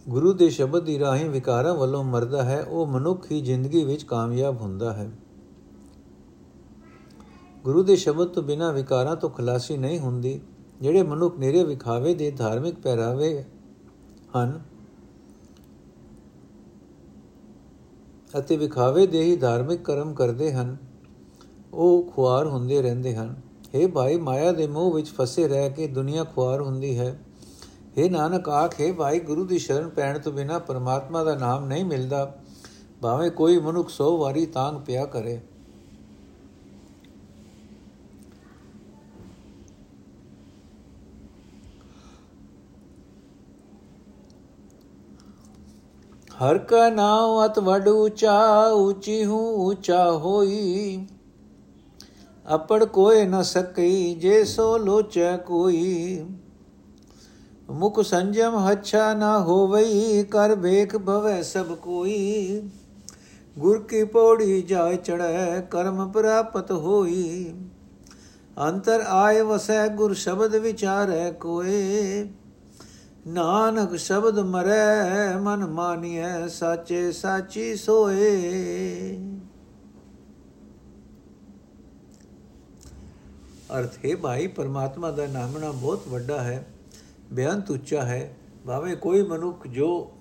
[0.09, 4.61] ਗੁਰੂ ਦੇ ਸ਼ਬਦ ਦੀ ਰਾਹੀਂ ਵਿਕਾਰਾਂ ਵੱਲੋਂ ਮਰਦਾ ਹੈ, ਉਹ ਮਨੁੱਖ ਹੀ ਜ਼ਿੰਦਗੀ ਵਿੱਚ ਕਾਮਯਾਬ
[4.61, 5.11] ਹੁੰਦਾ ਹੈ।
[7.65, 10.41] ਗੁਰੂ ਦੇ ਸ਼ਬਦ ਤੋਂ ਬਿਨਾ ਵਿਕਾਰਾਂ ਤੋਂ ਖਲਾਸੀ ਨਹੀਂ ਹੁੰਦੀ,
[10.81, 13.45] ਜਿਹੜੇ ਮਨੁੱਖ ਨਿਰੇ ਵਿਖਾਵੇ ਦੇ ਧਾਰਮਿਕ ਪਹਿਰਾਵੇ
[14.37, 14.61] ਹਨ
[18.39, 20.77] ਅਤੇ ਵਿਖਾਵੇ ਦੇ ਹੀ ਧਾਰਮਿਕ ਕਰਮ ਕਰਦੇ ਹਨ,
[21.75, 23.37] ਉਹ ਖੁਆਰ ਹੁੰਦੇ ਰਹਿੰਦੇ ਹਨ।
[23.75, 27.26] हे ਭਾਈ, ਮਾਇਆ ਦੇ ਮੋਹ ਵਿੱਚ ਫਸੇ ਰਹਿ ਕੇ ਦੁਨੀਆ ਖੁਆਰ ਹੁੰਦੀ ਹੈ।
[27.99, 32.35] हे ਨਾਨਕ ਆਖੇ ਭਾਈ, ਗੁਰੂ ਦੀ ਸ਼ਰਨ ਪੈਣ ਤੋਂ ਬਿਨਾ ਪਰਮਾਤਮਾ ਦਾ ਨਾਮ ਨਹੀਂ ਮਿਲਦਾ।
[33.01, 35.41] ਭਾਵੇਂ ਕੋਈ ਮਨੁੱਖ 100 ਵਾਰੀ ਤਾਂਗ ਪਿਆ ਕਰੇ।
[46.43, 51.07] ਹਰ ਕਾ ਨਾਮ ਅਤ ਵਡ ਉਚਾ, ਉਚੀ ਹੂੰ ਉਚਾ ਹੋਈ।
[52.55, 56.25] ਅਪੜ ਕੋਏ ਨ ਸਕਈ, ਜੇ ਸੋ ਲੋਚੈ ਕੋਈ।
[57.71, 62.63] ਮੁਖ ਸੰਜਮ ਹੱਛਾ ਨਾ ਹੋਵਈ, ਕਰ ਵੇਖ ਭਵੈ ਸਭ ਕੋਈ।
[63.59, 67.55] ਗੁਰ ਕੀ ਪੌੜੀ ਜਾਇ ਚੜੈ ਕਰਮ ਪ੍ਰਾਪਤ ਹੋਈ।
[68.59, 72.29] ਅੰਤਰ ਆਏ ਵਸੈ, ਗੁਰ ਸ਼ਬਦ ਵਿਚਾਰੈ ਕੋਏ।
[73.27, 79.17] ਨਾਨਕ ਸ਼ਬਦ ਮਰੈ, ਮਨ ਮਾਨੀਐ, ਸਾਚੇ ਸਾਚੀ ਸੋਏ।
[83.79, 86.67] ਅਰਥ, ਹੈ ਭਾਈ, ਪਰਮਾਤਮਾ ਦਾ ਨਾਮਣਾ ਬਹੁਤ ਵੱਡਾ ਹੈ।
[87.33, 90.13] ਬੇਅੰਤ ਉੱਚਾ ਹੈ, ਭਾਵੇਂ ਕੋਈ ਮਨੁੱਖ ਜੋ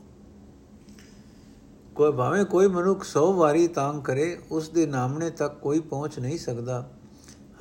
[1.95, 6.37] ਕੋਈ ਭਾਵੇਂ ਕੋਈ ਮਨੁੱਖ 100 ਵਾਰੀ ਤਾਂਗ ਕਰੇ, ਉਸ ਦੇ ਨਾਮਣੇ ਤੱਕ ਕੋਈ ਪਹੁੰਚ ਨਹੀਂ
[6.37, 6.89] ਸਕਦਾ।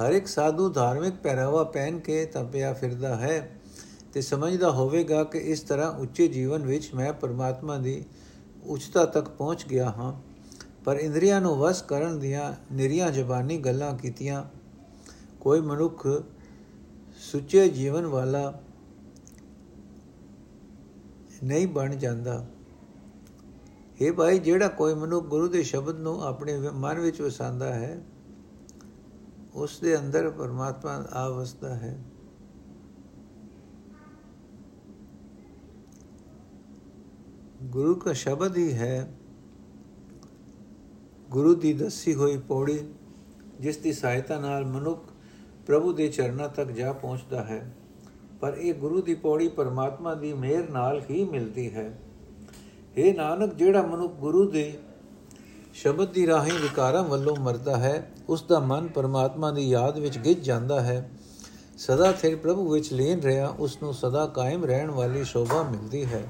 [0.03, 3.61] ਹਰ ਇੱਕ ਸਾਧੂ ਧਾਰਮਿਕ ਪਹਿਰਾਵਾ ਪਹਿਨ ਕੇ ਤਪਿਆ ਫਿਰਦਾ ਹੈ
[4.13, 8.05] ਤੇ ਸਮਝਦਾ ਹੋਵੇਗਾ ਕਿ ਇਸ ਤਰ੍ਹਾਂ ਉੱਚੇ ਜੀਵਨ ਵਿੱਚ ਮੈਂ ਪਰਮਾਤਮਾ ਦੀ
[8.67, 10.13] ਉੱਚਤਾ ਤੱਕ ਪਹੁੰਚ ਗਿਆ ਹਾਂ।
[10.85, 14.45] ਪਰ ਇੰਦਰੀਆਂ ਨੂੰ ਵਸ ਕਰਨ ਦੀਆਂ ਨਿਰੀਆਂ ਜ਼ਬਾਨੀ ਗੱਲਾਂ ਕੀਤੀਆਂ,
[15.41, 16.07] ਕੋਈ ਮਨੁੱਖ
[17.33, 18.61] ਸੁੱਚੇ ਜੀਵਨ ਵਾਲਾ
[21.43, 22.47] ਨਹੀਂ ਬਣ ਜਾਂਦਾ।
[24.01, 28.05] ਇਹ ਭਾਈ, ਜਿਹੜਾ ਕੋਈ ਮਨੁੱਖ ਗੁਰੂ ਦੇ ਸ਼ਬਦ ਨੂੰ ਆਪਣੇ ਮਨ ਵਿੱਚ ਵਸਾਉਂਦਾ ਹੈ
[29.55, 32.05] ਉਸ ਦੇ ਅੰਦਰ ਪਰਮਾਤਮਾ ਆ ਵਸਦਾ ਹੈ।
[37.63, 39.15] ਗੁਰੂ ਦਾ ਸ਼ਬਦ ਹੀ ਹੈ,
[41.31, 42.89] ਗੁਰੂ ਦੀ ਦੱਸੀ ਹੋਈ ਪੌੜੀ,
[43.61, 45.05] ਜਿਸ ਦੀ ਸਹਾਇਤਾ ਨਾਲ ਮਨੁੱਖ
[45.67, 47.75] ਪ੍ਰਭੂ ਦੇ ਚਰਨਾਂ ਤੱਕ ਜਾ ਪਹੁੰਚਦਾ ਹੈ।
[48.45, 51.99] ਪਰ ਇਹ ਗੁਰੂ ਦੀ ਪੌੜੀ ਪਰਮਾਤਮਾ ਦੀ ਮਿਹਰ ਨਾਲ ਹੀ ਮਿਲਦੀ ਹੈ।
[52.97, 54.79] ਇਹ ਨਾਨਕ, ਜਿਹੜਾ ਮਨੁੱਖ ਗੁਰੂ ਦੇ
[55.75, 60.39] ਸ਼ਬਦ ਦੀ ਰਾਹੀਂ ਵਿਕਾਰਾਂ ਵੱਲੋਂ ਮਰਦਾ ਹੈ, ਉਸ ਦਾ ਮਨ ਪਰਮਾਤਮਾ ਦੀ ਯਾਦ ਵਿੱਚ ਗਿੱਜ
[60.39, 61.11] ਜਾਂਦਾ ਹੈ।
[61.79, 66.23] ਸਦਾ ਸਿਰ ਪ੍ਰਭੂ ਵਿੱਚ ਲੀਨ ਰਿਹਾ, ਉਸ ਨੂੰ ਸਦਾ ਕਾਇਮ ਰਹਿਣ ਵਾਲੀ ਸ਼ੋਭਾ ਮਿਲਦੀ ਹੈ।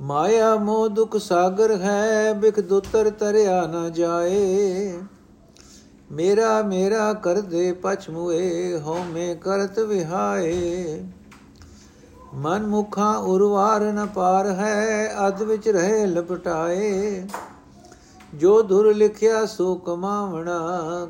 [0.00, 4.92] ਮਾਇਆ ਮੋਹ ਦੁਖ ਸਾਗਰ ਹੈ, ਬਿਖ ਦੁਤਰ ਤਰਿਆ ਨਾ ਜਾਏ।
[6.12, 11.04] ਮੇਰਾ ਮੇਰਾ ਕਰਦੇ ਪਛਮੂਏ ਹਉਮੈ ਕਰਤ ਵਿਹਾਏ।
[12.34, 17.26] ਮਨ ਮੁਖਾਂ ਉਰਵਾਰ ਨ ਪਾਰ ਹੈ ਅਦ ਵਿੱਚ ਰਹੇ ਲਪਟਾਏ।
[18.34, 20.60] ਜੋ ਧੁਰ ਲਿਖਿਆ ਸੋ ਕਮਾਵਣਾ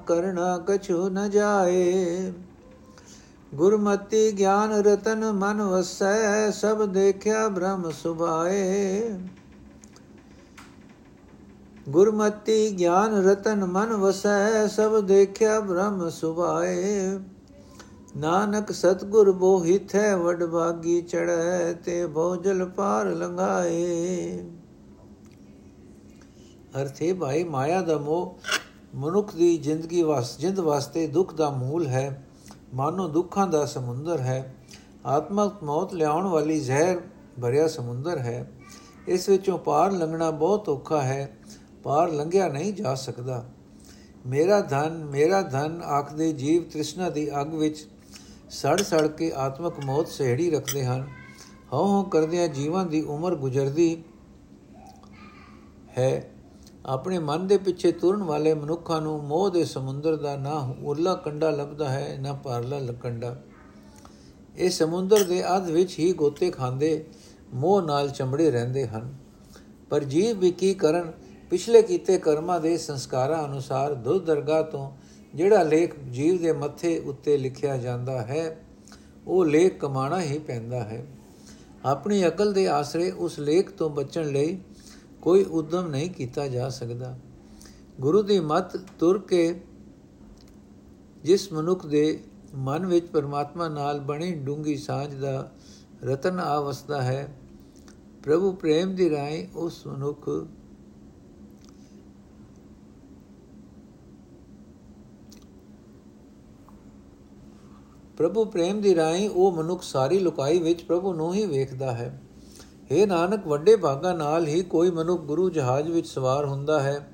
[0.07, 2.33] ਕਰਨਾ ਕਛੂ ਨ ਜਾਏ।
[3.55, 9.03] ਗੁਰਮਤੀ ਗਿਆਨ ਰਤਨ ਮਨ ਵਸੈ, ਸਭ ਦੇਖਿਆ ਬ੍ਰਹਮ ਸੁਭਾਏ।
[11.89, 17.19] ਗੁਰਮਤੀ ਗਿਆਨ ਰਤਨ ਮਨ ਵਸੈ, ਸਭ ਦੇਖਿਆ ਬ੍ਰਹਮ ਸੁਭਾਏ।
[18.17, 24.39] ਨਾਨਕ ਸਤਗੁਰ ਬੋਹਿਤ ਹੈ ਵਡ ਭਾਗੀ ਚੜੈ ਤੇ ਭੋਜਲ ਪਾਰ ਲੰਘਾਏ।
[26.83, 28.39] ਅਰਥੇ ਭਾਈ, ਮਾਇਆ ਦਾ ਮੋਹ
[28.95, 32.27] ਮਨੁੱਖ ਦੀ ਜ਼ਿੰਦਗੀ ਵਾਸ, ਜਿੰਦ ਵਾਸਤੇ ਦੁੱਖ ਦਾ ਮੂਲ ਹੈ,
[32.75, 34.55] ਮਾਨੋ ਦੁੱਖਾਂ ਦਾ ਸਮੁੰਦਰ ਹੈ
[35.07, 37.01] ਆਤਮਕ ਮੌਤ ਲਿਆਉਣ ਵਾਲੀ ਜ਼ਹਿਰ
[37.43, 38.51] ਭਰਿਆ ਸਮੁੰਦਰ ਹੈ।
[39.09, 41.39] ਇਸ ਵਿੱਚੋਂ ਪਾਰ ਲੰਘਣਾ ਬਹੁਤ ਔਖਾ ਹੈ।
[41.83, 43.45] ਪਾਰ ਲੰਘਿਆ ਨਹੀਂ ਜਾ ਸਕਦਾ।
[44.27, 47.87] ਮੇਰਾ ਧਨ ਮੇਰਾ ਧਨ, ਆਖਦੇ ਜੀਵ ਤ੍ਰਿਸ਼ਨਾ ਦੀ ਅੱਗ ਵਿੱਚ
[48.51, 51.09] ਸੜ ਸੜ ਕੇ ਆਤਮਕ ਮੌਤ ਸਹਿੜੀ ਰੱਖਦੇ ਹਨ।
[51.73, 54.05] ਹਉ ਹਉ ਕਰਦਿਆਂ ਜੀਵਾਂ ਦੀ ਉਮਰ ਗੁਜ਼ਰਦੀ
[55.99, 56.31] ਹੈ।
[56.87, 61.51] ਆਪਣੇ ਮਨ ਦੇ ਪਿੱਛੇ ਤੁਰਨ ਵਾਲੇ ਮਨੁੱਖਾਂ ਨੂੰ ਮੋਹ ਦੇ ਸਮੁੰਦਰ ਦਾ ਨਾ ਉਰਲਾ ਕੰਡਾ
[61.51, 63.43] ਲੱਭਦਾ ਹੈ, ਨਾ ਪਾਰਲਾ ਲਕੰਡਾ।
[64.57, 67.07] ਇਹ ਸਮੁੰਦਰ ਦੇ ਅੱਧ ਵਿੱਚ ਹੀ ਗੋਤੇ ਖਾਂਦੇ
[67.55, 69.15] ਮੋਹ ਨਾਲ ਚੰਬੜੇ ਰਹਿੰਦੇ ਹਨ।
[69.91, 71.13] ਪਰ ਜੀਵ ਵੀ ਕੀ ਕਰਨ?
[71.53, 74.91] ਪਿਛਲੇ ਕੀਤੇ ਕਰਮਾਂ ਦੇ ਸੰਸਕਾਰਾਂ ਅਨੁਸਾਰ ਦੁੱਧ ਦਰਗਾਹ ਤੋਂ
[75.35, 78.65] ਜਿਹੜਾ ਲੇਖ ਜੀਵ ਦੇ ਮੱਥੇ ਉੱਤੇ ਲਿਖਿਆ ਜਾਂਦਾ ਹੈ,
[79.27, 81.07] ਉਹ ਲੇਖ ਕਮਾਣਾ ਹੀ ਪੈਂਦਾ ਹੈ।
[81.85, 84.59] ਆਪਣੀ ਅਕਲ ਦੇ ਆਸਰੇ ਉਸ ਲੇਖ ਤੋਂ ਬਚਣ ਲਈ
[85.23, 87.19] ਕੋਈ ਉਦਮ ਨਹੀਂ ਕੀਤਾ ਜਾ ਸਕਦਾ।
[88.01, 89.61] ਗੁਰੂ ਦੀ ਮਤ ਤੁਰ ਕੇ
[91.23, 95.53] ਜਿਸ ਮਨੁੱਖ ਦੇ ਮਨ ਵਿੱਚ ਪਰਮਾਤਮਾ ਨਾਲ ਬਣੀ ਡੂੰਗੀ ਸਾਂਝ ਦਾ
[96.05, 97.37] ਰਤਨ ਆਵਸਦਾ ਹੈ,
[98.23, 100.47] ਪ੍ਰਭੂ ਪ੍ਰੇਮ ਦੀ ਰਾਏ ਉਸ ਮਨੁੱਖ
[108.17, 112.23] ਪ੍ਰਭੂ ਪ੍ਰੇਮ ਦੀ ਰਾਹੀਂ ਉਹ ਮਨੁੱਖ ਸਾਰੀ ਲੁਕਾਈ ਵਿੱਚ ਪ੍ਰਭੂ ਨੂੰ ਹੀ ਵੇਖਦਾ ਹੈ।
[112.93, 117.09] हे ਨਾਨਕ, ਵੱਡੇ ਭਾਗਾ ਨਾਲ ਹੀ ਕੋਈ ਮਨੁੱਖ ਗੁਰੂ ਜਹਾਜ਼ ਵਿੱਚ ਸਵਾਰ ਹੁੰਦਾ ਹੈ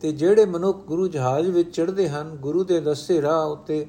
[0.00, 3.86] ਤੇ ਜਿਹੜੇ ਮਨੁੱਖ ਗੁਰੂ ਜਹਾਜ਼ ਵਿੱਚ ਚੜ੍ਹਦੇ ਹਨ, ਗੁਰੂ ਦੇ ਦੱਸੇ ਰਾਹ ਉੱਤੇ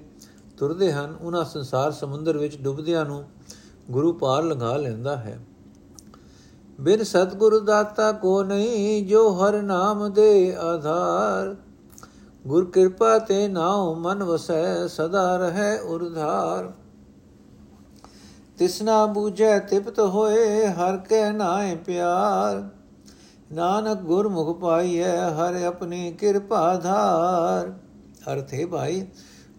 [0.58, 3.24] ਤੁਰਦੇ ਹਨ, ਉਹਨਾਂ ਸੰਸਾਰ ਸਮੁੰਦਰ ਵਿੱਚ ਡੁੱਬਦਿਆਂ ਨੂੰ
[3.92, 5.40] ਗੁਰੂ ਪਾਰ ਲੰਘਾ ਲੈਂਦਾ ਹੈ।
[6.82, 11.56] ਬਿਨ ਸਤਗੁਰੂ ਦਾਤਾ ਕੋ ਨਹੀਂ, ਜੋ ਹਰ ਨਾਮ ਦੇ ਆਧਾਰ
[12.48, 16.72] ਗੁਰ ਕਿਰਪਾ ਤੇ ਨਾਉ ਮਨ ਵਸੈ, ਸਦਾ ਰਹੈ ਉਰਧਾਰ।
[18.58, 22.70] ਤਿਸਨਾ ਬੂਝੈ, ਤਿਪਤ ਹੋਏ, ਹਰ ਕੈ ਨਾਏ ਪਿਆਰ।
[23.52, 27.74] ਨਾਨਕ ਗੁਰਮੁਖ ਪਾਈਐ, ਹਰ ਆਪਣੀ ਕਿਰਪਾ ਧਾਰ।
[28.34, 29.08] ਅਰਥੇ ਭਾਈ,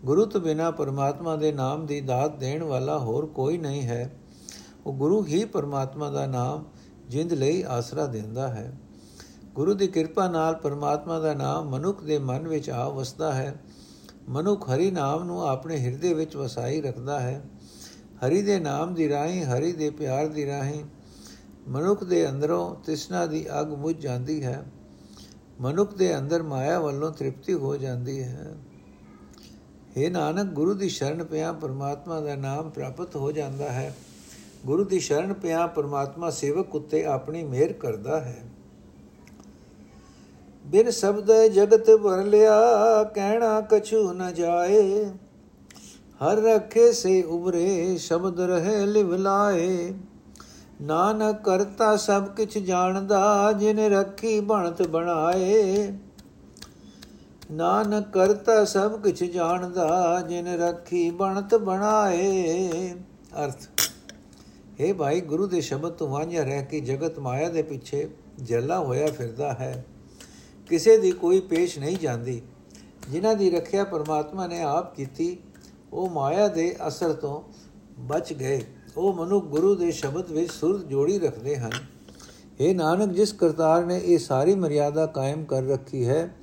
[0.05, 4.13] ਗੁਰੂ ਤੋਂ ਬਿਨਾ ਪਰਮਾਤਮਾ ਦੇ ਨਾਮ ਦੀ ਦਾਤ ਦੇਣ ਵਾਲਾ ਹੋਰ ਕੋਈ ਨਹੀਂ ਹੈ।
[4.87, 6.65] ਉਹ ਗੁਰੂ ਹੀ ਪਰਮਾਤਮਾ ਦਾ ਨਾਮ
[7.09, 8.73] ਜਿੰਦ ਲਈ ਆਸਰਾ ਦਿੰਦਾ ਹੈ।
[9.59, 13.61] ਗੁਰੂ ਦੀ ਕਿਰਪਾ ਨਾਲ ਪਰਮਾਤਮਾ ਦਾ ਨਾਮ ਮਨੁੱਖ ਦੇ ਮਨ ਵਿੱਚ ਆ ਵਸਦਾ ਹੈ।
[14.29, 17.43] ਮਨੁੱਖ ਹਰੀ ਨਾਮ ਨੂੰ ਆਪਣੇ ਹਿਰਦੇ ਵਿੱਚ ਵਸਾਈ ਰੱਖਦਾ ਹੈ।
[18.27, 20.85] ਹਰੀ ਦੇ ਨਾਮ ਦੀ ਰਾਹੀਂ, ਹਰੀ ਦੇ ਪਿਆਰ ਦੀ ਰਾਹੀਂ
[21.69, 24.65] ਮਨੁੱਖ ਦੇ ਅੰਦਰੋਂ ਤ੍ਰਿਸ਼ਨਾ ਦੀ ਅਗ ਮੁਝ ਜਾਂਦੀ ਹੈ।
[25.61, 28.57] ਮਨੁੱਖ ਦੇ ਅੰਦਰ ਮਾਇਆ ਵੱਲੋਂ ਤ੍ਰਿਪਤੀ ਹੋ ਜਾਂਦੀ ਹੈ।
[29.97, 33.97] हे ਨਾਨਕ, ਗੁਰੂ ਦੀ ਸ਼ਰਨ ਪਿਆ ਪਰਮਾਤਮਾ ਦਾ ਨਾਮ ਪ੍ਰਾਪਤ ਹੋ ਜਾਂਦਾ ਹੈ।
[34.67, 38.43] ਗੁਰੂ ਦੀ ਸ਼ਰਨ ਪਿਆ ਪਰਮਾਤਮਾ ਸੇਵਕ ਉੱਤੇ ਆਪਣੀ ਮਿਹਰ ਕਰਦਾ ਹੈ।
[40.69, 42.55] ਬਿਨ ਸ਼ਬਦ ਜਗਤ ਭਰ ਲਿਆ,
[43.05, 45.05] ਕਹਿਣਾ ਕਛੂ ਨ ਜਾਏ।
[46.21, 49.95] ਹਰ ਰਖੇ ਸੇ ਉਬਰੇ ਸ਼ਬਦ ਰਹੇ ਲਿਵ ਲਾਏ।
[50.83, 55.93] ਨਾਨਕ ਕਰਤਾ ਸਭ ਕਿਛ ਜਾਣਦਾ, ਜਿਨ ਰੱਖੀ ਬਣਤ ਬਣਾਏ।
[57.53, 62.95] ਨਾਨਕ ਕਰਤਾ ਸਭ ਕਿਛ ਜਾਣਦਾ, ਜਿਨ ਰੱਖੀ ਬਣਤ ਬਣਾਏ।
[63.45, 63.69] ਅਰਥ
[64.81, 68.09] हे ਭਾਈ ਗੁਰੂ ਦੇ ਸ਼ਬਦ ਤੋਂ ਵਾਂਝਾ ਰਹਿ ਕੇ ਜਗਤ ਮਾਇਆ ਦੇ ਪਿੱਛੇ
[68.43, 69.85] ਜੱਲਾ ਹੋਇਆ ਫਿਰਦਾ ਹੈ।
[70.69, 72.43] ਕਿਸੇ ਦੀ ਕੋਈ ਪੇਸ਼ ਨਹੀਂ ਜਾਂਦੀ।
[73.11, 75.37] ਜਿਨ੍ਹਾਂ ਦੀ ਰੱਖਿਆ ਪਰਮਾਤਮਾ ਨੇ ਆਪ ਕੀਤੀ,
[75.93, 77.43] ਉਹ ਮਾਇਆ ਦੇ ਅਸਰ ਤੋਂ
[77.99, 78.63] ਬਚ ਗਏ।
[78.97, 81.71] ਉਹ ਮਨੁ ਗੁਰੂ ਦੇ ਸ਼ਬਦ ਵਿੱਚ ਸੁਰਤ ਜੋੜੀ ਰੱਖਦੇ ਹਨ।
[82.61, 86.35] ਇਹ ਨਾਨਕ, ਜਿਸ ਕਰਤਾਰ ਨੇ ਇਹ ਸਾਰੀ ਮਰਿਆਦਾ ਕਾਇਮ ਕਰ ਰੱਖੀ ਹੈ,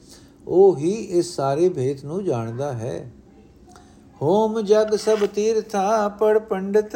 [0.47, 3.11] ਉਹ ਹੀ ਇਸ ਸਾਰੇ ਭੇਤ ਨੂੰ ਜਾਣਦਾ ਹੈ।
[4.21, 6.95] ਹੋਮ ਜਗ ਸਭ ਤੀਰਥਾ ਪੜ ਪੰਡਿਤ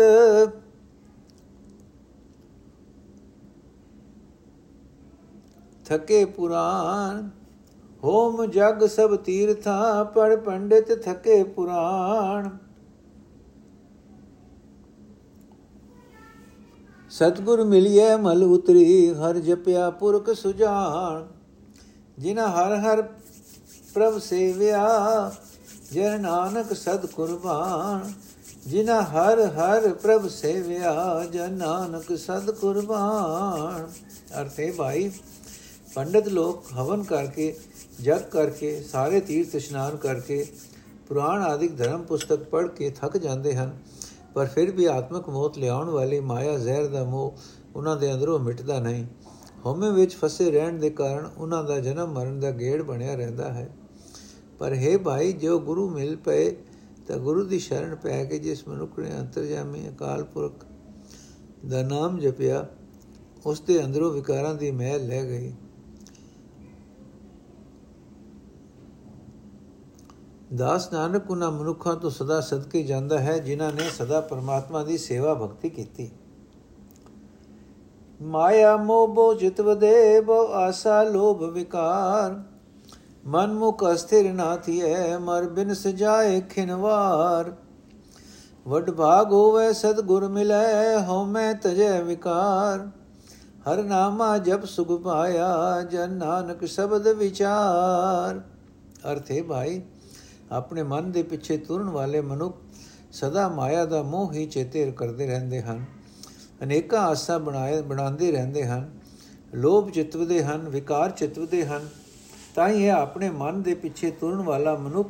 [5.89, 7.29] ਥਕੇ ਪੁਰਾਨ,
[8.03, 12.49] ਹੋਮ ਜਗ ਸਭ ਤੀਰਥਾ ਪੜ ਪੰਡਿਤ ਥਕੇ ਪੁਰਾਣ
[17.11, 21.27] ਸਤਗੁਰ ਮਿਲਿਐ ਮਲ ਉਤਰੀ, ਹਰ ਜਪਿਆ ਪੁਰਖ ਸੁਜਾਨ।
[22.19, 23.01] ਜਿਨ ਹਰ ਹਰ
[23.93, 25.31] ਪ੍ਰਭ ਸੇਵਿਆ,
[25.93, 28.11] ਜਨ ਨਾਨਕ ਸਦ ਕੁਰਬਾਨ।
[28.67, 33.87] ਜਿਨ ਹਰ ਹਰ ਪ੍ਰਭ ਸੇਵਿਆ, ਜਨ ਨਾਨਕ ਸਦ ਕੁਰਬਾਨ।
[34.41, 35.11] ਅਰਥੇ ਭਾਈ
[35.95, 37.53] ਪੰਡਤ ਲੋਕ ਹਵਨ ਕਰਕੇ
[38.01, 40.45] ਜਗ ਕਰਕੇ, ਸਾਰੇ ਤੀਰਥ ਇਸ਼ਨਾਨ ਕਰਕੇ,
[41.07, 43.71] ਪੁਰਾਣ ਆਦਿਕ ਧਰਮ ਪੁਸਤਕ ਪੜ੍ਹ ਕੇ ਥੱਕ ਜਾਂਦੇ ਹਨ,
[44.33, 47.37] ਪਰ ਫਿਰ ਵੀ ਆਤਮਿਕ ਮੌਤ ਲਿਆਉਣ ਵਾਲੀ ਮਾਇਆ ਜ਼ਹਿਰ ਦਾ ਮੋਹ
[47.75, 49.05] ਉਹਨਾਂ ਦੇ ਅੰਦਰੋਂ ਮਿਟਦਾ ਨਹੀਂ।
[49.65, 53.69] ਹਉਮੈ ਵਿੱਚ ਫਸੇ ਰਹਿਣ ਦੇ ਕਾਰਨ ਉਹਨਾਂ ਦਾ ਜਨਮ ਮਰਨ ਦਾ ਗੇੜ ਬਣਿਆ ਰਹਿੰਦਾ ਹੈ।
[54.59, 56.55] ਪਰ ਹੈ ਭਾਈ, ਜੋ ਗੁਰੂ ਮਿਲ ਪਏ,
[57.07, 60.65] ਤਾਂ ਗੁਰੂ ਦੀ ਸ਼ਰਨ ਪੈ ਕੇ ਜਿਸ ਮਨੁੱਖ ਨੇ ਅੰਤਰਜਾਮੀ ਅਕਾਲ ਪੁਰਖ
[61.65, 62.65] ਦਾ ਨਾਮ ਜਪਿਆ,
[63.45, 65.51] ਉਸ ਦੇ ਅੰਦਰੋਂ ਵਿਕਾਰਾਂ ਦੀ ਮਹਿਲ ਲੈ ਗਈ।
[70.55, 75.33] ਦਾਸ ਨਾਨਕ ਉਹਨਾਂ ਮਨੁੱਖਾਂ ਤੋਂ ਸਦਾ ਸਦਕੇ ਜਾਂਦਾ ਹੈ, ਜਿਨ੍ਹਾਂ ਨੇ ਸਦਾ ਪਰਮਾਤਮਾ ਦੀ ਸੇਵਾ
[75.33, 76.11] ਭਗਤੀ ਕੀਤੀ।
[78.21, 82.43] ਮਾਇਆ ਮੋਹ ਬੋ ਜਿਤਵ ਦੇ ਬੋ ਆਸਾ ਲੋਭ ਵਿਕਾਰ।
[83.25, 87.53] ਮਨ ਮੁਖ ਅਸਥਿਰ ਨਾ ਥੀਏ ਮਰ ਬਿਨ ਸਜਾਏ ਖਿਨਵਾਰ।
[88.67, 92.87] ਵਡ ਭਾਗ ਹੋਵੇ, ਸਤਗੁਰ ਮਿਲੈ ਹਉ ਮੈਂ ਤਜੈ ਵਿਕਾਰ।
[93.67, 98.41] ਹਰ ਨਾਮਾ ਜਪ ਸੁਖ ਪਾਇਆ, ਜਨ ਨਾਨਕ ਸ਼ਬਦ ਵਿਚਾਰ।
[99.11, 99.81] ਅਰਥੇ ਭਾਈ
[100.51, 102.57] ਆਪਣੇ ਮਨ ਦੇ ਪਿੱਛੇ ਤੁਰਨ ਵਾਲੇ ਮਨੁੱਖ
[103.11, 105.85] ਸਦਾ ਮਾਇਆ ਦਾ ਮੋਹ ਹੀ ਚੇਤੇ ਕਰਦੇ ਰਹਿੰਦੇ ਹਨ।
[106.63, 108.99] ਅਨੇਕਾਂ ਆਸਾ ਬਣਾਏ, ਬਣਾਉਂਦੇ ਰਹਿੰਦੇ ਹਨ।
[109.55, 111.89] ਲੋਭ ਚਿਤਵਦੇ ਹਨ, ਵਿਕਾਰ ਚਿਤਵਦੇ ਹਨ।
[112.55, 115.09] ਤਾਂ ਹੀ ਇਹ ਆਪਣੇ ਮਨ ਦੇ ਪਿੱਛੇ ਤੁਰਨ ਵਾਲਾ ਮਨੁੱਖ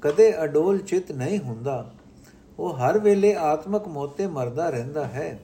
[0.00, 1.92] ਕਦੇ ਅਡੋਲ ਚਿਤ ਨਹੀਂ ਹੁੰਦਾ।
[2.58, 5.38] ਉਹ ਹਰ ਵੇਲੇ ਆਤਮਕ ਮੋਤੇ ਮਰਦਾ ਰਹਿੰਦਾ ਹੈ।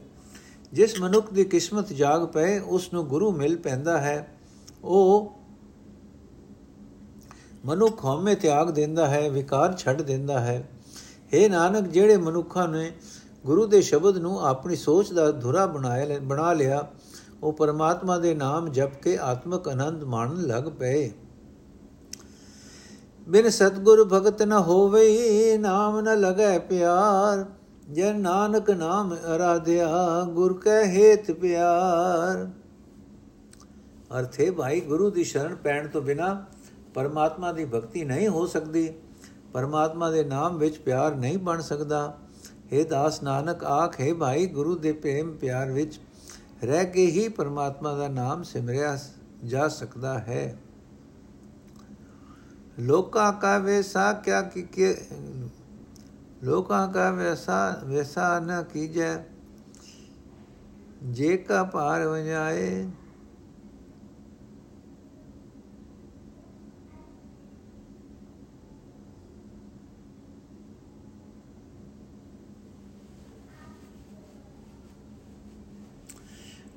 [0.72, 4.38] ਜਿਸ ਮਨੁੱਖ ਦੀ ਕਿਸਮਤ ਜਾਗ ਪਏ, ਉਸ ਨੂੰ ਗੁਰੂ ਮਿਲ ਪੈਂਦਾ ਹੈ।
[4.84, 5.37] ਉਹ
[7.64, 10.68] ਮਨੁੱਖ ਹਉਮੈ ਤਿਆਗ ਦਿੰਦਾ ਹੈ, ਵਿਕਾਰ ਛੱਡ ਦਿੰਦਾ ਹੈ।
[11.32, 12.90] हे ਨਾਨਕ, ਜਿਹੜੇ ਮਨੁੱਖਾਂ ਨੇ
[13.46, 16.86] ਗੁਰੂ ਦੇ ਸ਼ਬਦ ਨੂੰ ਆਪਣੀ ਸੋਚ ਦਾ ਧੁਰਾ ਬਣਾਇਆ ਬਣਾ ਲਿਆ,
[17.42, 21.10] ਉਹ ਪਰਮਾਤਮਾ ਦੇ ਨਾਮ ਜਪ ਕੇ ਆਤਮਕ ਆਨੰਦ ਮਾਣਨ ਲੱਗ ਪਏ।
[23.26, 27.44] ਬਿਨ ਸਤਗੁਰ ਭਗਤ ਨ ਹੋਵੇ, ਨਾਮ ਨ ਲਗੈ ਪਿਆਰ
[27.90, 32.46] ਜੇ ਨਾਨਕ ਨਾਮ ਅਰਾਧਿਆ, ਗੁਰ ਕੈ ਹੇਤ ਪਿਆਰ।
[34.18, 36.44] ਅਰਥੇ ਭਾਈ, ਗੁਰੂ ਦੀ ਸ਼ਰਨ ਪੈਣ ਤੋਂ ਬਿਨਾ
[36.98, 38.88] ਪਰਮਾਤਮਾ ਦੀ ਭਗਤੀ ਨਹੀਂ ਹੋ ਸਕਦੀ,
[39.52, 42.18] ਪਰਮਾਤਮਾ ਦੇ ਨਾਮ ਵਿੱਚ ਪਿਆਰ ਨਹੀਂ ਬਣ ਸਕਦਾ।
[42.72, 46.00] हे ਦਾਸ ਨਾਨਕ, ਆਖੇ ਭਾਈ, ਗੁਰੂ ਦੇ ਪ੍ਰੇਮ ਪਿਆਰ ਵਿੱਚ
[46.64, 48.98] ਰਹਿ ਕੇ ਹੀ ਪਰਮਾਤਮਾ ਦਾ ਨਾਮ ਸਿਮਰਿਆ
[49.44, 50.58] ਜਾ ਸਕਦਾ ਹੈ।
[52.80, 54.94] ਲੋਕਾਂ ਕਾ ਵੈਸਾ ਕਿਆ ਕਿ
[56.44, 59.16] ਲੋਕਾਂ ਕਾ ਵੈਸਾ ਵੈਸਾ ਨ ਕੀਜੈ,
[61.04, 62.86] ਜੇ ਕਾ ਪਾਰ ਵਜਾਏ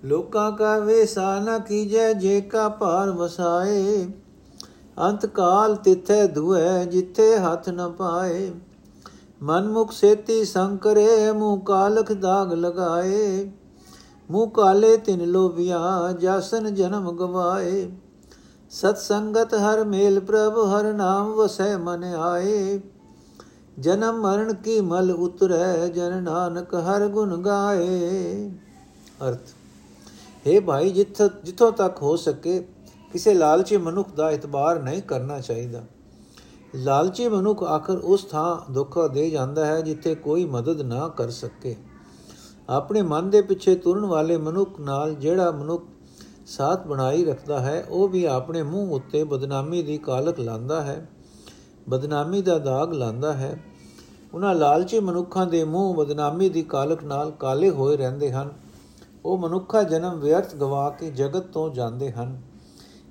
[0.06, 4.08] ਲੋਕਾਂ ਕਾ ਵੇਸਾ ਨ ਕੀਜੈ, ਜੇ ਕਾ ਭਾਰ ਵਸਾਏ।
[5.00, 8.52] ਅੰਤ ਕਾਲ ਤਿਥੈ ਧੁਐ, ਜਿੱਥੇ ਹੱਥ ਨ ਪਾਏ।
[9.44, 13.52] ਮਨ ਮੁਖ ਸੇਤੀ ਸੰਕਰੇ ਮੂੰ ਕਾਲਖ ਦਾਗ ਲਗਾਏ।
[14.32, 17.92] ਮੂੰ ਕਾਲੇ ਤਿਨ ਲੋਭਿਆ, ਜਾਸਨ ਜਨਮ ਗਵਾਏ।
[18.70, 22.82] ਸਤ ਸੰਗਤ ਹਰ ਮੇਲ ਪ੍ਰਭ, ਹਰ ਨਾਮ ਵਸੈ ਮਨ ਆਏ।
[23.80, 28.50] ਜਨਮ ਮਰਨ ਕੀ ਮਲ ਉਤਰੈ, ਜਨ ਨਾਨਕ ਹਰ ਗੁਣ ਗਾਏ।
[29.28, 29.61] ਅਰਥ।
[30.48, 32.60] हे ਭਾਈ, ਜਿੱਥੋਂ ਜਿੱਥੋਂ ਤੱਕ ਹੋ ਸਕੇ,
[33.14, 35.82] ਕਿਸੇ ਲਾਲਚੀ ਮਨੁੱਖ ਦਾ ਇਤਬਾਰ ਨਹੀਂ ਕਰਨਾ ਚਾਹੀਦਾ।
[36.76, 41.76] ਲਾਲਚੀ ਮਨੁੱਖ ਆਖਰ ਉਸ ਥਾਂ ਧੋਖਾ ਦੇ ਜਾਂਦਾ ਹੈ ਜਿੱਥੇ ਕੋਈ ਮਦਦ ਨਾ ਕਰ ਸਕੇ।
[42.70, 45.84] ਆਪਣੇ ਮਨ ਦੇ ਪਿੱਛੇ ਤੁਰਨ ਵਾਲੇ ਮਨੁੱਖ ਨਾਲ ਜਿਹੜਾ ਮਨੁੱਖ
[46.48, 51.10] ਸਾਥ ਬਣਾਈ ਰੱਖਦਾ ਹੈ, ਉਹ ਵੀ ਆਪਣੇ ਮੂੰਹ ਉੱਤੇ ਬਦਨਾਮੀ ਦੀ ਕਾਲਕ ਲਾਂਦਾ ਹੈ,
[51.90, 53.64] ਬਦਨਾਮੀ ਦਾ ਦਾਗ ਲਾਂਦਾ ਹੈ।
[54.34, 58.52] ਉਹਨਾਂ ਲਾਲਚੀ ਮਨੁੱਖਾਂ ਦੇ ਮੂੰਹ ਬਦਨਾਮੀ ਦੀ ਕਾਲਕ ਨਾਲ ਕਾਲੇ ਹੋਏ ਰਹਿੰਦੇ ਹਨ।
[59.25, 62.37] ਉਹ ਮਨੁੱਖਾ ਜਨਮ ਵਿਅਰਥ ਗਵਾ ਕੇ ਜਗਤ ਤੋਂ ਜਾਂਦੇ ਹਨ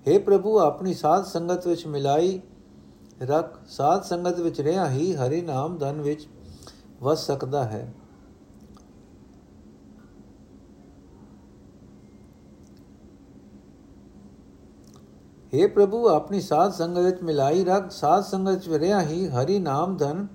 [0.05, 2.39] हे ਪ੍ਰਭੂ ਆਪਣੀ ਸਾਧ ਸੰਗਤ ਵਿੱਚ ਮਿਲਾਈ
[3.21, 6.27] ਰੱਖ ਸਾਧ ਸੰਗਤ ਵਿੱਚ ਰਹਿਆ ਹੀ ਹਰੀ ਨਾਮ ਧਨ ਵਿੱਚ
[7.01, 7.87] ਵਸ ਸਕਦਾ ਹੈ
[15.53, 19.97] हे ਪ੍ਰਭੂ ਆਪਣੀ ਸਾਧ ਸੰਗਤ ਵਿੱਚ ਮਿਲਾਈ ਰੱਖ ਸਾਧ ਸੰਗਤ ਵਿੱਚ ਰਹਿਆ ਹੀ ਹਰੀ ਨਾਮ
[19.97, 20.25] ਧਨ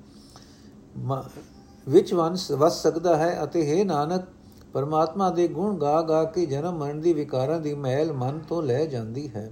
[1.87, 2.12] ਵਿੱਚ
[2.53, 4.25] ਵਸ ਸਕਦਾ ਹੈ ਅਤੇ हे ਨਾਨਕ
[4.76, 8.86] ਪਰਮਾਤਮਾ ਦੇ ਗੁਣ ਗਾ ਗਾ ਕੇ ਜਨਮ ਮਰਨ ਦੀ ਵਿਕਾਰਾਂ ਦੀ ਮਹਿਲ ਮਨ ਤੋਂ ਲੈ
[8.86, 9.52] ਜਾਂਦੀ ਹੈ।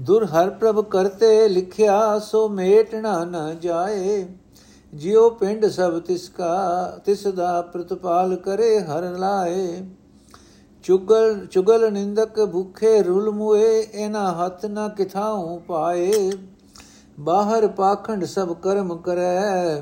[0.00, 4.26] ਦੁਰ ਹਰ ਪ੍ਰਭ ਕਰਤੇ ਲਿਖਿਆ, ਸੋ ਮੇਟਣਾ ਨ ਜਾਏ।
[4.94, 9.80] ਜਿਉ ਪਿੰਡ ਸਭ ਤਿਸ ਕਾ, ਤਿਸ ਦਾ ਪ੍ਰਤਪਾਲ ਕਰੇ ਹਰ ਲਾਏ।
[10.82, 16.32] ਚੁਗਲ ਚੁਗਲ ਨਿੰਦਕ ਭੁਖੇ ਰੁਲ ਮੁਏ, ਇਹਨਾਂ ਹੱਥ ਨ ਕਿਥਾਉ ਪਾਏ।
[17.20, 19.80] ਬਾਹਰ ਪਾਖੰਡ ਸਭ ਕਰਮ ਕਰੈ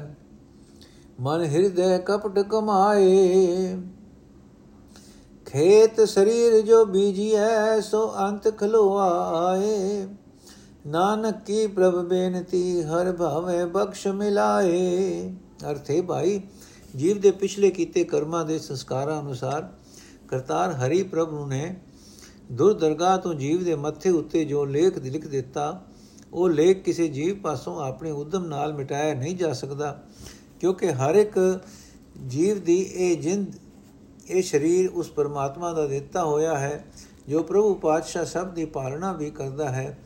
[1.21, 3.77] ਮਨ ਹਿਰਦੈ ਕਪਟ ਕਮਾਏ।
[5.47, 10.07] ਖੇਤ ਸਰੀਰ ਜੋ ਬੀਜੀਐ, ਸੋ ਅੰਤ ਖਲੋਆਏ।
[10.87, 15.35] ਨਾਨਕ ਕੀ ਪ੍ਰਭ ਬੇਨਤੀ, ਹਰ ਭਾਵੇਂ ਬਖਸ਼ ਮਿਲਾਏ।
[15.71, 16.41] ਅਰਥੇ ਭਾਈ,
[16.97, 19.69] ਜੀਵ ਦੇ ਪਿਛਲੇ ਕੀਤੇ ਕਰਮਾਂ ਦੇ ਸੰਸਕਾਰਾਂ ਅਨੁਸਾਰ
[20.29, 21.77] ਕਰਤਾਰ ਹਰੀ ਪ੍ਰਭ ਨੇ
[22.53, 25.85] ਦੁਰ ਦਰਗਾਹ ਤੋਂ ਜੀਵ ਦੇ ਮੱਥੇ ਉੱਤੇ ਜੋ ਲੇਖ ਲਿਖ ਦਿੱਤਾ,
[26.33, 30.03] ਉਹ ਲੇਖ ਕਿਸੇ ਜੀਵ ਪਾਸੋਂ ਆਪਣੇ ਉਦਮ ਨਾਲ ਮਿਟਾਇਆ ਨਹੀਂ ਜਾ ਸਕਦਾ।
[30.61, 31.61] ਕਿਉਂਕਿ ਹਰ ਇੱਕ
[32.27, 33.47] ਜੀਵ ਦੀ ਇਹ ਜਿੰਦ,
[34.31, 36.85] ਇਹ ਸਰੀਰ ਉਸ ਪਰਮਾਤਮਾ ਦਾ ਦਿੱਤਾ ਹੋਇਆ ਹੈ,
[37.29, 39.99] ਜੋ ਪ੍ਰਭੂ ਪਾਤਸ਼ਾਹ ਸਭ ਦੀ ਪਾਲਣਾ ਵੀ ਕਰਦਾ ਹੈ।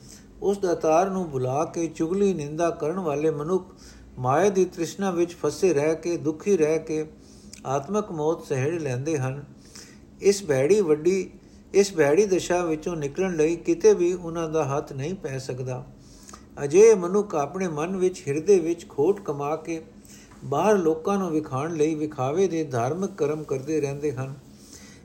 [0.42, 3.74] ਉਸ ਦਾਤਾਰ ਨੂੰ ਬੁਲਾ ਕੇ ਚੁਗਲੀ ਨਿੰਦਾ ਕਰਨ ਵਾਲੇ ਮਨੁੱਖ
[4.18, 7.06] ਮਾਇਆ ਦੀ ਤ੍ਰਿਸ਼ਨਾ ਵਿੱਚ ਫਸੇ ਰਹਿ ਕੇ, ਦੁਖੀ ਰਹਿ ਕੇ
[7.66, 9.44] ਆਤਮਕ ਮੌਤ ਸਹਿੜ ਲੈਂਦੇ ਹਨ।
[10.20, 11.30] ਇਸ ਬੈੜੀ ਵੱਡੀ,
[11.74, 15.86] ਇਸ ਬੈੜੀ ਦਸ਼ਾ ਵਿੱਚੋਂ ਨਿਕਲਣ ਲਈ ਕਿਤੇ ਵੀ ਉਹਨਾਂ ਦਾ ਹੱਥ ਨਹੀਂ ਪੈ ਸਕਦਾ।
[16.64, 19.82] ਅਜੇ ਮਨੁੱਖ ਆਪਣੇ ਮਨ ਵਿੱਚ, ਹਿਰਦੇ ਵਿੱਚ ਖੋਟ ਕਮਾ ਕੇ
[20.44, 24.35] ਬਾਹਰ ਲੋਕਾਂ ਨੂੰ ਵਿਖਾਣ ਲਈ ਵਿਖਾਵੇ ਦੇ ਧਾਰਮਿਕ ਕਰਮ ਕਰਦੇ ਰਹਿੰਦੇ ਹਨ।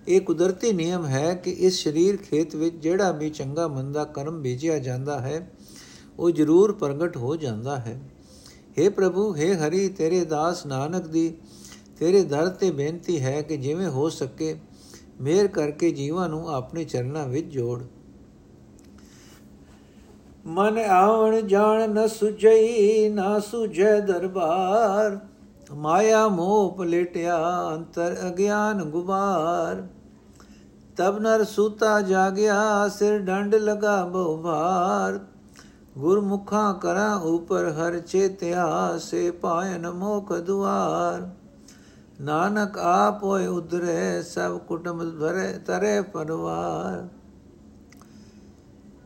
[0.07, 4.79] ਇਹ ਕੁਦਰਤੀ ਨਿਯਮ ਹੈ ਕਿ ਇਸ ਸਰੀਰ ਖੇਤ ਵਿੱਚ ਜਿਹੜਾ ਵੀ ਚੰਗਾ ਮੰਦਾ ਕਰਮ ਬੀਜਿਆ
[4.79, 5.51] ਜਾਂਦਾ ਹੈ,
[6.19, 7.99] ਉਹ ਜ਼ਰੂਰ ਪ੍ਰਗਟ ਹੋ ਜਾਂਦਾ ਹੈ।
[8.79, 11.33] हे ਪ੍ਰਭੂ हे ਹਰੀ, ਤੇਰੇ ਦਾਸ ਨਾਨਕ ਦੀ,
[11.99, 14.55] ਤੇਰੇ ਦਰ ਤੇ ਬੇਨਤੀ ਹੈ ਕਿ ਜਿਵੇਂ ਹੋ ਸਕੇ,
[15.21, 17.83] ਮੇਰ ਕਰਕੇ ਜੀਵਾਂ ਨੂੰ ਆਪਣੇ ਚਰਨਾਂ ਵਿੱਚ ਜੋੜ।
[20.47, 25.19] ਮਨ ਆਵਣ ਜਾਣ ਨ ਸੁਝਈ, ਨਾ ਸੁਝੈ ਦਰਬਾਰ।
[25.73, 27.37] ਮਾਇਆ ਮੋਹ ਪਲਟਿਆ
[27.73, 29.87] ਅੰਤਰ ਅਗਿਆਨ ਗੁਬਾਰ।
[30.97, 35.19] ਤਬ ਨਰ ਸੂਤਾ ਜਾਗਿਆ, ਸਿਰ ਡੰਡ ਲਗਾ ਬਹੁ ਭਾਰ।
[35.97, 41.29] ਗੁਰਮੁਖਾਂ ਕਰਾਂ ਉਪਰ ਹਰ ਚੇਤਿਆ, ਸੇ ਪਾਇਨ ਮੋਖ ਦੁਆਰ।
[42.21, 47.07] ਨਾਨਕ ਆਪ ਹੋਏ ਉਧਰੇ, ਸਭ ਕੁਟੁੰਬ ਭਰੇ, ਤਰੇ ਪਰਵਾਰ।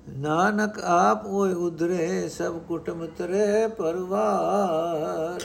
[0.10, 5.42] ਨਾਨਕ ਆਪ ਹੋਏ ਉਧਰੇ, ਸਭ ਕੁਟੁੰਬ ਤਰੇ ਪਰਵਾਰ।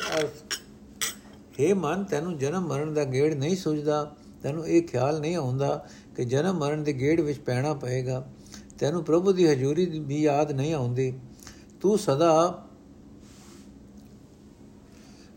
[1.61, 6.25] हे ਮਨ, ਤੈਨੂੰ ਜਨਮ ਮਰਨ ਦਾ ਗੇੜ ਨਹੀਂ ਸੁਝਦਾ, ਤੈਨੂੰ ਇਹ ਖਿਆਲ ਨਹੀਂ ਆਉਂਦਾ ਕਿ
[6.25, 8.27] ਜਨਮ ਮਰਨ ਦੇ ਗੇੜ ਵਿੱਚ ਪੈਣਾ ਪਏਗਾ।
[8.79, 11.19] ਤੈਨੂੰ ਪ੍ਰਭੂ ਦੀ ਹਜ਼ੂਰੀ ਵੀ ਯਾਦ ਨਹੀਂ ਆਉਂਦੀ।
[11.81, 12.63] ਤੂੰ ਸਦਾ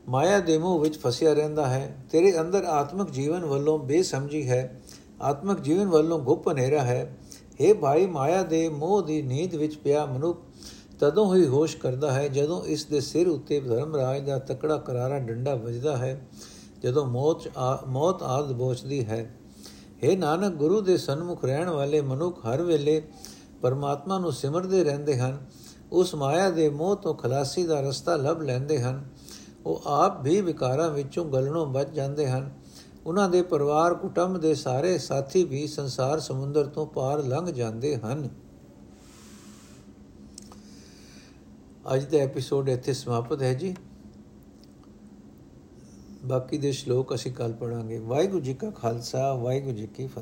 [0.10, 4.82] ਮਾਇਆ ਦੇ ਮੋਹ ਵਿੱਚ ਫਸਿਆ ਰਹਿੰਦਾ ਹੈ। ਤੇਰੇ ਅੰਦਰ ਆਤਮਿਕ ਜੀਵਨ ਵੱਲੋਂ ਬੇਸਮਝੀ ਹੈ।
[5.21, 7.17] ਆਤਮਿਕ ਜੀਵਨ ਵੱਲੋਂ ਗੁੱਪ ਹਨੇਰਾ ਹੈ।
[7.59, 10.41] हे ਭਾਈ, ਮਾਇਆ ਦੇ ਮੋਹ ਦੀ ਨੀਂਦ ਵਿੱਚ ਪਿਆ ਮਨੁੱਖ
[10.99, 15.55] ਤਦੋਂ ਹੀ ਹੋਸ਼ ਕਰਦਾ ਹੈ ਜਦੋਂ ਇਸ ਦੇ ਸਿਰ ਉੱਤੇ ਧਰਮਰਾਜ ਦਾ ਤਕੜਾ ਕਰਾਰਾ ਡੰਡਾ
[15.55, 16.21] ਵੱਜਦਾ ਹੈ,
[16.83, 17.49] ਜਦੋਂ ਮੌਤ
[17.87, 19.35] ਮੌਤ ਆਦ ਬੋਚਦੀ ਹੈ।
[20.03, 23.01] हे ਨਾਨਕ, ਗੁਰੂ ਦੇ ਸਨਮੁਖ ਰਹਿਣ ਵਾਲੇ ਮਨੁੱਖ ਹਰ ਵੇਲੇ
[23.61, 25.37] ਪਰਮਾਤਮਾ ਨੂੰ ਸਿਮਰਦੇ ਰਹਿੰਦੇ ਹਨ।
[25.91, 29.03] ਉਸ ਮਾਇਆ ਦੇ ਮੋਹ ਤੋਂ ਖਲਾਸੀ ਦਾ ਰਸਤਾ ਲੱਭ ਲੈਂਦੇ ਹਨ।
[29.65, 32.49] ਉਹ ਆਪ ਵੀ ਵਿਕਾਰਾਂ ਵਿੱਚੋਂ ਗਲਣੋਂ ਬਚ ਜਾਂਦੇ ਹਨ।
[33.09, 38.29] ਉਹਨਾਂ ਦੇ ਪਰਿਵਾਰ ਕੁਟੰਬ ਦੇ ਸਾਰੇ ਸਾਥੀ ਵੀ ਸੰਸਾਰ ਸਮੁੰਦਰ ਤੋਂ ਪਾਰ ਲੰਘ ਜਾਂਦੇ ਹਨ।
[41.95, 43.75] ਅੱਜ ਦਾ ਐਪੀਸੋਡ ਇੱਥੇ ਸਮਾਪਤ ਹੈ ਜੀ।
[46.25, 50.17] ਬਾਕੀ ਦੇ ਸ਼ਲੋਕ ਅਸੀਂ ਕੱਲ ਪੜਾਂਗੇ ਵਾਹਿਗੁਰੂ ਜੀ ਕਾ ਖਾਲਸਾ, ਵਾਹਿਗੁਰੂ ਜੀ ਕੀ ਫਤਿਹ।